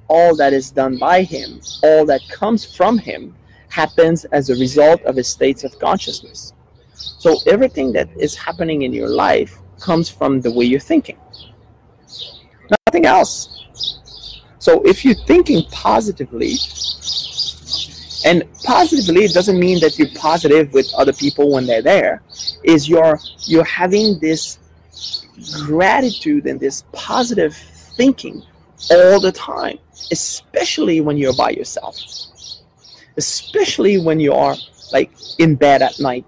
all 0.09 0.37
that 0.37 0.53
is 0.53 0.71
done 0.71 0.99
by 0.99 1.23
him, 1.23 1.61
all 1.83 2.07
that 2.07 2.21
comes 2.31 2.65
from 2.65 2.99
him, 2.99 3.35
happens 3.69 4.25
as 4.27 4.51
a 4.51 4.55
result 4.55 5.03
of 5.03 5.17
his 5.17 5.29
states 5.29 5.65
of 5.65 5.79
consciousness. 5.79 6.53
So 6.95 7.39
everything 7.47 7.93
that 7.93 8.09
is 8.17 8.35
happening 8.35 8.83
in 8.83 8.93
your 8.93 9.09
life 9.09 9.59
comes 9.81 10.09
from 10.09 10.41
the 10.41 10.51
way 10.51 10.65
you're 10.65 10.81
thinking. 10.81 11.19
Nothing 12.87 13.07
else. 13.07 13.55
So 14.59 14.83
if 14.83 15.05
you're 15.05 15.23
thinking 15.27 15.65
positively, 15.71 16.55
and 18.25 18.43
positively 18.65 19.29
doesn't 19.29 19.59
mean 19.59 19.81
that 19.81 19.99
you're 19.99 20.13
positive 20.17 20.73
with 20.73 20.93
other 20.95 21.13
people 21.13 21.53
when 21.53 21.67
they're 21.67 21.83
there, 21.83 22.23
is 22.65 22.89
you're 22.89 23.19
you're 23.47 23.65
having 23.65 24.19
this 24.19 24.59
gratitude 25.65 26.47
and 26.47 26.59
this 26.59 26.83
positive 26.93 27.57
thinking 27.99 28.43
all 28.91 29.21
the 29.21 29.33
time, 29.33 29.79
especially 30.11 31.03
when 31.03 31.19
you're 31.19 31.37
by 31.37 31.51
yourself. 31.51 31.97
Especially 33.17 33.99
when 33.99 34.19
you 34.21 34.33
are 34.33 34.57
like 34.93 35.11
in 35.39 35.57
bed 35.57 35.83
at 35.83 35.99
night 36.01 36.25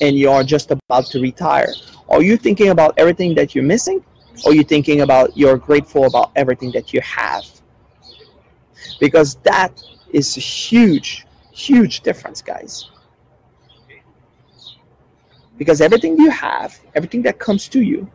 and 0.00 0.16
you 0.16 0.30
are 0.30 0.44
just 0.44 0.70
about 0.70 1.06
to 1.06 1.20
retire? 1.20 1.72
Are 2.08 2.22
you 2.22 2.36
thinking 2.36 2.68
about 2.68 2.94
everything 2.98 3.34
that 3.36 3.54
you're 3.54 3.64
missing? 3.64 4.04
Or 4.44 4.52
are 4.52 4.54
you 4.54 4.64
thinking 4.64 5.00
about 5.00 5.36
you're 5.36 5.56
grateful 5.56 6.04
about 6.04 6.30
everything 6.36 6.70
that 6.72 6.92
you 6.92 7.00
have? 7.00 7.44
Because 9.00 9.36
that 9.50 9.82
is 10.12 10.36
a 10.36 10.40
huge, 10.40 11.26
huge 11.52 12.00
difference, 12.00 12.42
guys. 12.42 12.90
Because 15.56 15.80
everything 15.80 16.18
you 16.18 16.30
have, 16.30 16.78
everything 16.94 17.22
that 17.22 17.38
comes 17.38 17.68
to 17.68 17.80
you, 17.80 18.10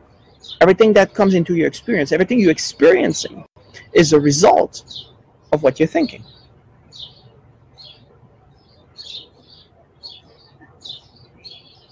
everything 0.61 0.93
that 0.93 1.13
comes 1.13 1.33
into 1.33 1.55
your 1.55 1.67
experience, 1.67 2.11
everything 2.11 2.39
you're 2.39 2.51
experiencing 2.51 3.45
is 3.93 4.13
a 4.13 4.19
result 4.19 4.83
of 5.51 5.63
what 5.63 5.79
you're 5.79 5.87
thinking. 5.87 6.23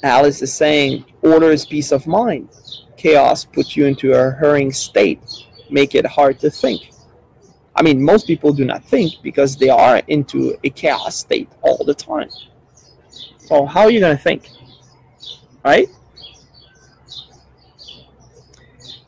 Alice 0.04 0.42
is 0.42 0.54
saying, 0.54 1.06
order 1.22 1.52
is 1.52 1.66
peace 1.66 1.92
of 1.92 2.06
mind. 2.08 2.50
Chaos 2.98 3.46
puts 3.46 3.76
you 3.76 3.86
into 3.86 4.14
a 4.14 4.32
hurrying 4.32 4.72
state, 4.72 5.20
make 5.70 5.96
it 5.96 6.06
hard 6.06 6.40
to 6.40 6.50
think. 6.50 6.92
I 7.76 7.84
mean, 7.84 8.02
most 8.02 8.26
people 8.26 8.54
do 8.54 8.66
not 8.66 8.84
think 8.86 9.14
because 9.22 9.56
they 9.56 9.70
are 9.70 10.02
into 10.08 10.58
a 10.64 10.70
chaos 10.70 11.16
state 11.18 11.50
all 11.62 11.84
the 11.84 11.94
time. 11.94 12.30
So 13.38 13.66
how 13.66 13.82
are 13.82 13.92
you 13.92 14.00
going 14.00 14.18
to 14.18 14.22
think? 14.22 14.50
Right? 15.64 15.88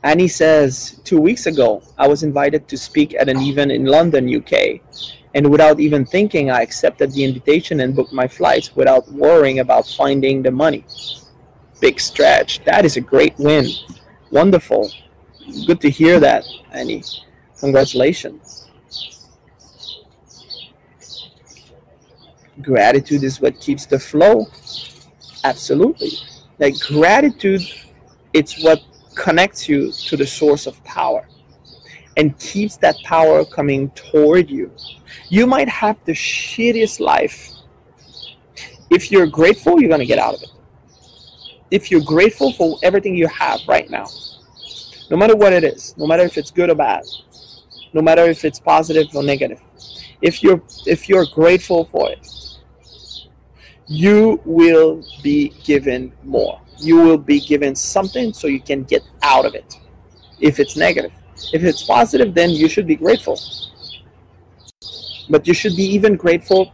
Annie 0.04 0.30
says, 0.30 1.02
two 1.04 1.20
weeks 1.20 1.46
ago, 1.46 1.82
I 1.98 2.08
was 2.08 2.24
invited 2.24 2.68
to 2.70 2.78
speak 2.78 3.14
at 3.16 3.28
an 3.28 3.40
event 3.40 3.72
in 3.72 3.86
London, 3.86 4.34
UK. 4.34 4.80
And 5.36 5.52
without 5.52 5.80
even 5.80 6.06
thinking, 6.06 6.50
I 6.50 6.62
accepted 6.62 7.12
the 7.12 7.24
invitation 7.24 7.82
and 7.82 7.96
booked 7.96 8.14
my 8.14 8.28
flights 8.28 8.76
without 8.76 9.12
worrying 9.12 9.60
about 9.60 9.88
finding 9.88 10.42
the 10.42 10.52
money. 10.52 10.86
Big 11.82 12.00
stretch. 12.00 12.64
That 12.64 12.86
is 12.86 12.98
a 12.98 13.02
great 13.02 13.38
win. 13.38 13.68
Wonderful. 14.32 14.90
Good 15.68 15.82
to 15.82 15.90
hear 15.90 16.20
that, 16.20 16.46
Annie. 16.72 17.04
Congratulations. 17.60 18.70
Gratitude 22.62 23.24
is 23.24 23.42
what 23.42 23.60
keeps 23.60 23.86
the 23.86 24.00
flow. 24.00 24.48
Absolutely. 25.44 26.12
Like 26.58 26.78
gratitude, 26.80 27.62
it's 28.34 28.62
what 28.64 28.82
connects 29.20 29.68
you 29.68 29.92
to 29.92 30.16
the 30.16 30.26
source 30.26 30.66
of 30.66 30.82
power 30.86 31.28
and 32.16 32.38
keeps 32.40 32.78
that 32.78 32.96
power 33.04 33.44
coming 33.44 33.90
toward 33.92 34.50
you. 34.50 34.72
You 35.28 35.46
might 35.46 35.68
have 35.68 35.98
the 36.06 36.14
shittiest 36.14 37.02
life. 37.02 37.52
If 38.90 39.12
you're 39.12 39.28
grateful, 39.28 39.80
you're 39.80 39.90
going 39.90 40.00
to 40.00 40.06
get 40.06 40.20
out 40.20 40.36
of 40.36 40.42
it. 40.42 40.50
If 41.70 41.92
you're 41.92 42.02
grateful 42.02 42.54
for 42.54 42.80
everything 42.82 43.14
you 43.14 43.28
have 43.28 43.60
right 43.68 43.90
now, 43.90 44.08
no 45.12 45.18
matter 45.18 45.36
what 45.36 45.52
it 45.52 45.64
is, 45.64 45.94
no 45.98 46.08
matter 46.08 46.24
if 46.24 46.38
it's 46.38 46.50
good 46.50 46.70
or 46.70 46.76
bad, 46.76 47.04
no 47.94 48.02
matter 48.02 48.24
if 48.24 48.46
it's 48.46 48.60
positive 48.60 49.08
or 49.14 49.22
negative, 49.22 49.62
if 50.22 50.42
you're 50.42 50.62
if 50.86 51.10
you're 51.10 51.26
grateful 51.34 51.86
for 51.86 52.10
it, 52.10 52.26
you 53.90 54.40
will 54.46 55.04
be 55.24 55.50
given 55.64 56.14
more. 56.24 56.62
You 56.78 56.98
will 56.98 57.18
be 57.18 57.40
given 57.40 57.76
something 57.76 58.32
so 58.32 58.48
you 58.48 58.62
can 58.62 58.84
get 58.84 59.02
out 59.24 59.46
of 59.46 59.56
it. 59.56 59.80
If 60.40 60.60
it's 60.60 60.78
negative, 60.78 61.12
if 61.54 61.64
it's 61.64 61.84
positive, 61.84 62.36
then 62.36 62.52
you 62.52 62.70
should 62.70 62.86
be 62.86 62.96
grateful. 62.96 63.40
But 65.28 65.48
you 65.48 65.56
should 65.56 65.76
be 65.76 65.84
even 65.84 66.16
grateful, 66.16 66.72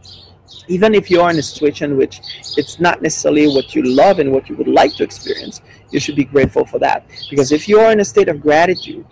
even 0.68 0.94
if 0.94 1.10
you 1.10 1.22
are 1.22 1.30
in 1.30 1.38
a 1.38 1.42
situation 1.42 1.96
which 1.96 2.20
it's 2.58 2.78
not 2.80 3.00
necessarily 3.00 3.48
what 3.48 3.74
you 3.74 3.82
love 3.82 4.18
and 4.18 4.30
what 4.30 4.48
you 4.50 4.56
would 4.56 4.68
like 4.68 4.94
to 4.96 5.02
experience. 5.02 5.62
You 5.90 6.00
should 6.00 6.16
be 6.16 6.24
grateful 6.24 6.66
for 6.66 6.78
that. 6.80 7.06
Because 7.30 7.50
if 7.50 7.66
you 7.66 7.80
are 7.80 7.92
in 7.92 8.00
a 8.00 8.04
state 8.04 8.28
of 8.28 8.42
gratitude, 8.42 9.06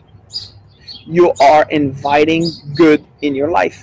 you 1.07 1.33
are 1.41 1.67
inviting 1.71 2.51
good 2.75 3.05
in 3.23 3.35
your 3.35 3.51
life. 3.51 3.83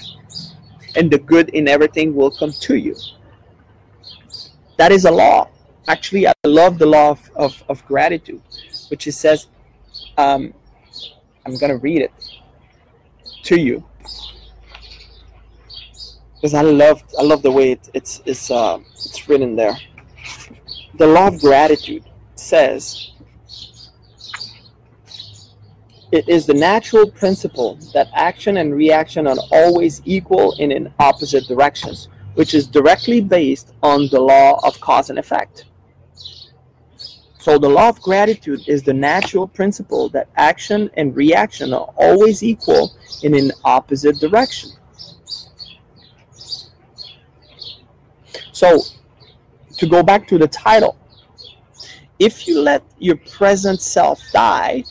And 0.96 1.10
the 1.10 1.18
good 1.18 1.50
in 1.50 1.68
everything 1.68 2.14
will 2.14 2.32
come 2.32 2.52
to 2.52 2.76
you. 2.76 2.96
That 4.82 4.92
is 4.92 5.06
a 5.06 5.12
law. 5.12 5.48
Actually, 5.88 6.28
I 6.28 6.34
love 6.44 6.80
the 6.80 6.88
law 6.88 7.12
of, 7.12 7.30
of, 7.36 7.64
of 7.70 7.86
gratitude, 7.86 8.42
which 8.90 9.06
it 9.06 9.12
says, 9.12 9.46
um, 10.18 10.56
I'm 11.46 11.56
going 11.60 11.72
to 11.72 11.78
read 11.78 12.02
it 12.02 12.12
to 13.44 13.60
you 13.60 13.86
because 16.34 16.56
I 16.56 16.64
love 16.64 17.04
I 17.20 17.22
love 17.22 17.44
the 17.44 17.52
way 17.52 17.74
it, 17.74 17.92
it's 17.94 18.24
it's 18.26 18.50
uh, 18.50 18.80
it's 18.94 19.30
written 19.30 19.56
there. 19.56 19.78
The 20.96 21.06
law 21.06 21.28
of 21.28 21.40
gratitude 21.40 22.04
says 22.34 23.12
it 26.12 26.28
is 26.28 26.48
the 26.48 26.56
natural 26.56 27.12
principle 27.12 27.78
that 27.94 28.08
action 28.16 28.58
and 28.58 28.74
reaction 28.74 29.28
are 29.28 29.38
always 29.52 30.02
equal 30.06 30.56
and 30.60 30.72
in 30.72 30.92
opposite 31.00 31.44
directions, 31.48 32.10
which 32.36 32.54
is 32.54 32.68
directly 32.68 33.22
based 33.22 33.74
on 33.84 34.08
the 34.10 34.20
law 34.20 34.60
of 34.66 34.80
cause 34.80 35.10
and 35.10 35.20
effect. 35.20 35.66
So 37.40 37.58
the 37.58 37.70
law 37.70 37.90
of 37.90 38.00
gratitude 38.02 38.68
is 38.68 38.84
the 38.84 38.94
natural 38.94 39.48
principle 39.48 40.10
that 40.10 40.30
action 40.36 40.92
and 40.96 41.16
reaction 41.16 41.74
are 41.74 41.90
always 41.98 42.44
equal 42.44 42.96
in 43.24 43.34
an 43.34 43.52
opposite 43.66 44.18
direction. 44.18 44.70
So 48.52 48.80
to 49.78 49.88
go 49.88 50.04
back 50.04 50.28
to 50.28 50.38
the 50.38 50.48
title, 50.48 50.96
if 52.20 52.48
you 52.48 52.62
let 52.62 52.84
your 53.00 53.16
present 53.16 53.82
self 53.82 54.22
die, 54.32 54.84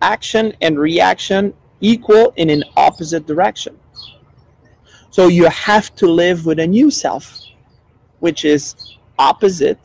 action 0.00 0.54
and 0.62 0.78
reaction 0.78 1.52
equal 1.82 2.32
in 2.36 2.48
an 2.48 2.64
opposite 2.76 3.26
direction. 3.26 3.78
So 5.12 5.28
you 5.28 5.44
have 5.44 5.94
to 5.96 6.06
live 6.06 6.46
with 6.46 6.58
a 6.58 6.66
new 6.66 6.90
self, 6.90 7.38
which 8.20 8.46
is 8.46 8.96
opposite 9.18 9.78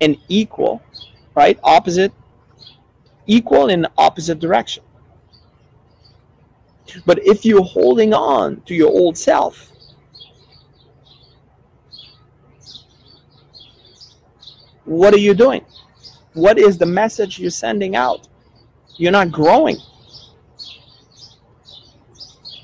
and 0.00 0.16
equal, 0.28 0.80
right? 1.34 1.58
Opposite, 1.64 2.12
equal 3.26 3.70
in 3.70 3.88
opposite 3.98 4.38
direction. 4.38 4.84
But 7.06 7.26
if 7.26 7.44
you're 7.44 7.64
holding 7.64 8.14
on 8.14 8.60
to 8.66 8.74
your 8.74 8.90
old 8.90 9.18
self, 9.18 9.72
what 14.84 15.12
are 15.12 15.18
you 15.18 15.34
doing? 15.34 15.66
What 16.34 16.56
is 16.56 16.78
the 16.78 16.86
message 16.86 17.40
you're 17.40 17.50
sending 17.50 17.96
out? 17.96 18.28
You're 18.96 19.10
not 19.10 19.32
growing. 19.32 19.78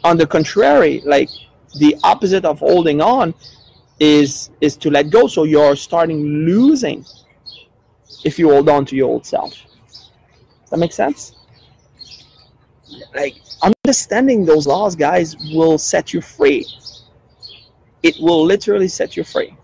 On 0.05 0.17
the 0.17 0.27
contrary, 0.27 1.03
like 1.05 1.29
the 1.79 1.97
opposite 2.05 2.45
of 2.45 2.59
holding 2.59 3.01
on 3.01 3.35
is 3.99 4.51
is 4.61 4.77
to 4.79 4.91
let 4.91 5.11
go. 5.11 5.27
So 5.27 5.45
you're 5.45 5.77
starting 5.77 6.23
losing 6.47 7.05
if 8.25 8.39
you 8.39 8.51
hold 8.51 8.69
on 8.69 8.85
to 8.87 8.97
your 8.97 9.09
old 9.09 9.27
self. 9.27 9.55
That 10.71 10.79
make 10.79 10.93
sense? 10.93 11.35
like 13.15 13.37
understanding 13.63 14.45
those 14.45 14.67
laws, 14.67 14.97
guys, 14.97 15.37
will 15.53 15.79
set 15.79 16.13
you 16.13 16.21
free. 16.21 16.67
It 18.03 18.17
will 18.21 18.45
literally 18.45 18.89
set 18.89 19.17
you 19.17 19.25
free. 19.25 19.57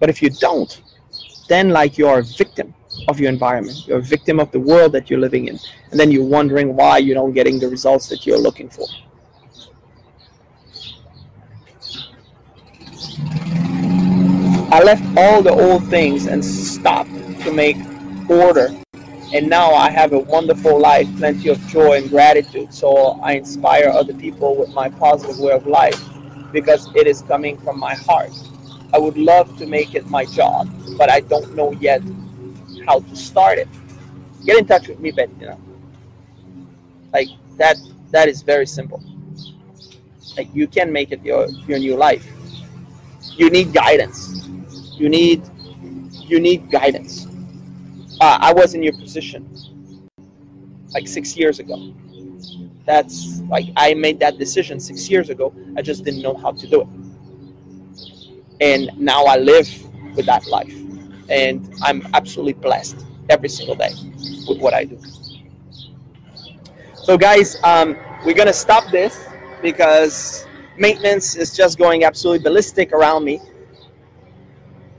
But 0.00 0.10
if 0.10 0.22
you 0.22 0.30
don't, 0.30 0.80
then 1.48 1.70
like 1.70 1.98
you're 1.98 2.20
a 2.20 2.22
victim 2.22 2.74
of 3.08 3.20
your 3.20 3.30
environment. 3.30 3.86
You're 3.86 3.98
a 3.98 4.02
victim 4.02 4.40
of 4.40 4.50
the 4.50 4.60
world 4.60 4.92
that 4.92 5.10
you're 5.10 5.20
living 5.20 5.48
in. 5.48 5.58
And 5.90 5.98
then 6.00 6.10
you're 6.10 6.24
wondering 6.24 6.74
why 6.74 6.98
you're 6.98 7.16
not 7.16 7.34
getting 7.34 7.58
the 7.58 7.68
results 7.68 8.08
that 8.08 8.26
you're 8.26 8.38
looking 8.38 8.68
for. 8.68 8.86
I 14.70 14.82
left 14.82 15.02
all 15.16 15.40
the 15.42 15.50
old 15.50 15.88
things 15.88 16.26
and 16.26 16.44
stopped 16.44 17.10
to 17.42 17.52
make 17.52 17.78
order. 18.28 18.68
And 19.32 19.48
now 19.48 19.72
I 19.72 19.88
have 19.90 20.12
a 20.12 20.18
wonderful 20.18 20.78
life, 20.78 21.08
plenty 21.16 21.48
of 21.48 21.58
joy 21.68 21.98
and 21.98 22.10
gratitude. 22.10 22.74
So 22.74 23.18
I 23.22 23.32
inspire 23.32 23.88
other 23.88 24.12
people 24.12 24.56
with 24.56 24.68
my 24.74 24.90
positive 24.90 25.38
way 25.38 25.52
of 25.52 25.66
life 25.66 25.98
because 26.52 26.94
it 26.94 27.06
is 27.06 27.22
coming 27.22 27.56
from 27.58 27.80
my 27.80 27.94
heart. 27.94 28.30
I 28.92 28.98
would 28.98 29.16
love 29.16 29.56
to 29.58 29.66
make 29.66 29.94
it 29.94 30.08
my 30.10 30.26
job, 30.26 30.68
but 30.98 31.10
I 31.10 31.20
don't 31.20 31.54
know 31.54 31.72
yet 31.72 32.02
how 32.86 33.00
to 33.00 33.16
start 33.16 33.58
it. 33.58 33.68
Get 34.44 34.58
in 34.58 34.66
touch 34.66 34.88
with 34.88 35.00
me, 35.00 35.12
Ben. 35.12 35.34
You 35.40 35.46
know, 35.46 35.60
like 37.12 37.28
that. 37.56 37.76
That 38.10 38.28
is 38.28 38.40
very 38.40 38.66
simple. 38.66 39.02
Like 40.36 40.48
you 40.54 40.66
can 40.66 40.90
make 40.90 41.12
it 41.12 41.22
your 41.22 41.46
your 41.66 41.78
new 41.78 41.94
life. 41.96 42.26
You 43.36 43.50
need 43.50 43.74
guidance. 43.74 44.47
You 44.98 45.08
need 45.08 45.42
you 46.12 46.40
need 46.40 46.70
guidance. 46.70 47.26
Uh, 48.20 48.38
I 48.40 48.52
was 48.52 48.74
in 48.74 48.82
your 48.82 48.94
position 48.94 49.48
like 50.92 51.06
six 51.06 51.36
years 51.36 51.58
ago. 51.60 51.94
That's 52.84 53.40
like 53.42 53.66
I 53.76 53.94
made 53.94 54.18
that 54.20 54.38
decision 54.38 54.80
six 54.80 55.08
years 55.08 55.30
ago. 55.30 55.54
I 55.76 55.82
just 55.82 56.04
didn't 56.04 56.22
know 56.22 56.34
how 56.34 56.52
to 56.52 56.66
do 56.66 56.82
it 56.82 56.88
and 58.60 58.90
now 58.98 59.24
I 59.24 59.36
live 59.36 59.68
with 60.16 60.26
that 60.26 60.46
life, 60.46 60.74
and 61.28 61.72
I'm 61.82 62.06
absolutely 62.14 62.54
blessed 62.54 63.04
every 63.28 63.48
single 63.48 63.74
day 63.74 63.92
with 64.48 64.58
what 64.58 64.74
I 64.74 64.84
do. 64.84 64.98
So, 66.94 67.16
guys, 67.16 67.56
um, 67.62 67.96
we're 68.24 68.34
gonna 68.34 68.52
stop 68.52 68.90
this 68.90 69.28
because 69.62 70.46
maintenance 70.76 71.36
is 71.36 71.56
just 71.56 71.78
going 71.78 72.04
absolutely 72.04 72.42
ballistic 72.42 72.92
around 72.92 73.24
me. 73.24 73.40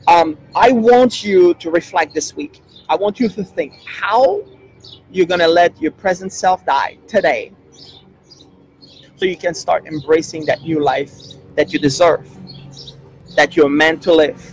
Um, 0.09 0.37
I 0.55 0.71
want 0.71 1.23
you 1.23 1.53
to 1.53 1.69
reflect 1.69 2.15
this 2.15 2.35
week. 2.35 2.61
I 2.89 2.95
want 2.95 3.19
you 3.19 3.29
to 3.29 3.43
think 3.43 3.73
how 3.85 4.43
you're 5.11 5.27
gonna 5.27 5.47
let 5.47 5.79
your 5.79 5.91
present 5.91 6.33
self 6.33 6.65
die 6.65 6.97
today, 7.07 7.53
so 9.15 9.25
you 9.25 9.37
can 9.37 9.53
start 9.53 9.85
embracing 9.85 10.45
that 10.47 10.63
new 10.63 10.83
life 10.83 11.13
that 11.55 11.71
you 11.71 11.77
deserve 11.77 12.27
that 13.35 13.55
you're 13.55 13.69
meant 13.69 14.01
to 14.03 14.13
live, 14.13 14.43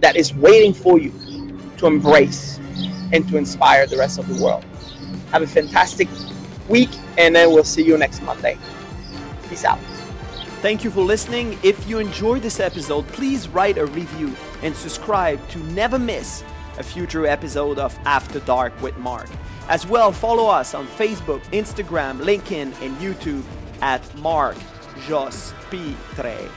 that 0.00 0.16
is 0.16 0.34
waiting 0.34 0.72
for 0.72 0.98
you 0.98 1.12
to 1.76 1.86
embrace 1.86 2.58
and 3.12 3.28
to 3.28 3.36
inspire 3.36 3.86
the 3.86 3.96
rest 3.96 4.18
of 4.18 4.26
the 4.28 4.42
world. 4.42 4.64
Have 5.30 5.42
a 5.42 5.46
fantastic 5.46 6.08
week, 6.68 6.90
and 7.18 7.36
then 7.36 7.52
we'll 7.52 7.64
see 7.64 7.84
you 7.84 7.98
next 7.98 8.22
Monday. 8.22 8.56
Peace 9.48 9.64
out. 9.64 9.78
Thank 10.60 10.82
you 10.82 10.90
for 10.90 11.02
listening. 11.02 11.56
If 11.62 11.88
you 11.88 12.00
enjoyed 12.00 12.42
this 12.42 12.58
episode, 12.58 13.06
please 13.08 13.48
write 13.48 13.78
a 13.78 13.86
review 13.86 14.34
and 14.62 14.74
subscribe 14.74 15.38
to 15.50 15.58
never 15.72 16.00
miss 16.00 16.42
a 16.78 16.82
future 16.82 17.26
episode 17.26 17.78
of 17.78 17.96
After 18.04 18.40
Dark 18.40 18.72
with 18.82 18.96
Mark. 18.98 19.28
As 19.68 19.86
well, 19.86 20.10
follow 20.10 20.48
us 20.48 20.74
on 20.74 20.88
Facebook, 20.88 21.42
Instagram, 21.52 22.18
LinkedIn, 22.18 22.74
and 22.82 22.96
YouTube 22.98 23.44
at 23.82 24.02
Mark 24.16 24.56
Jos 25.06 25.54
Pitre. 25.70 26.50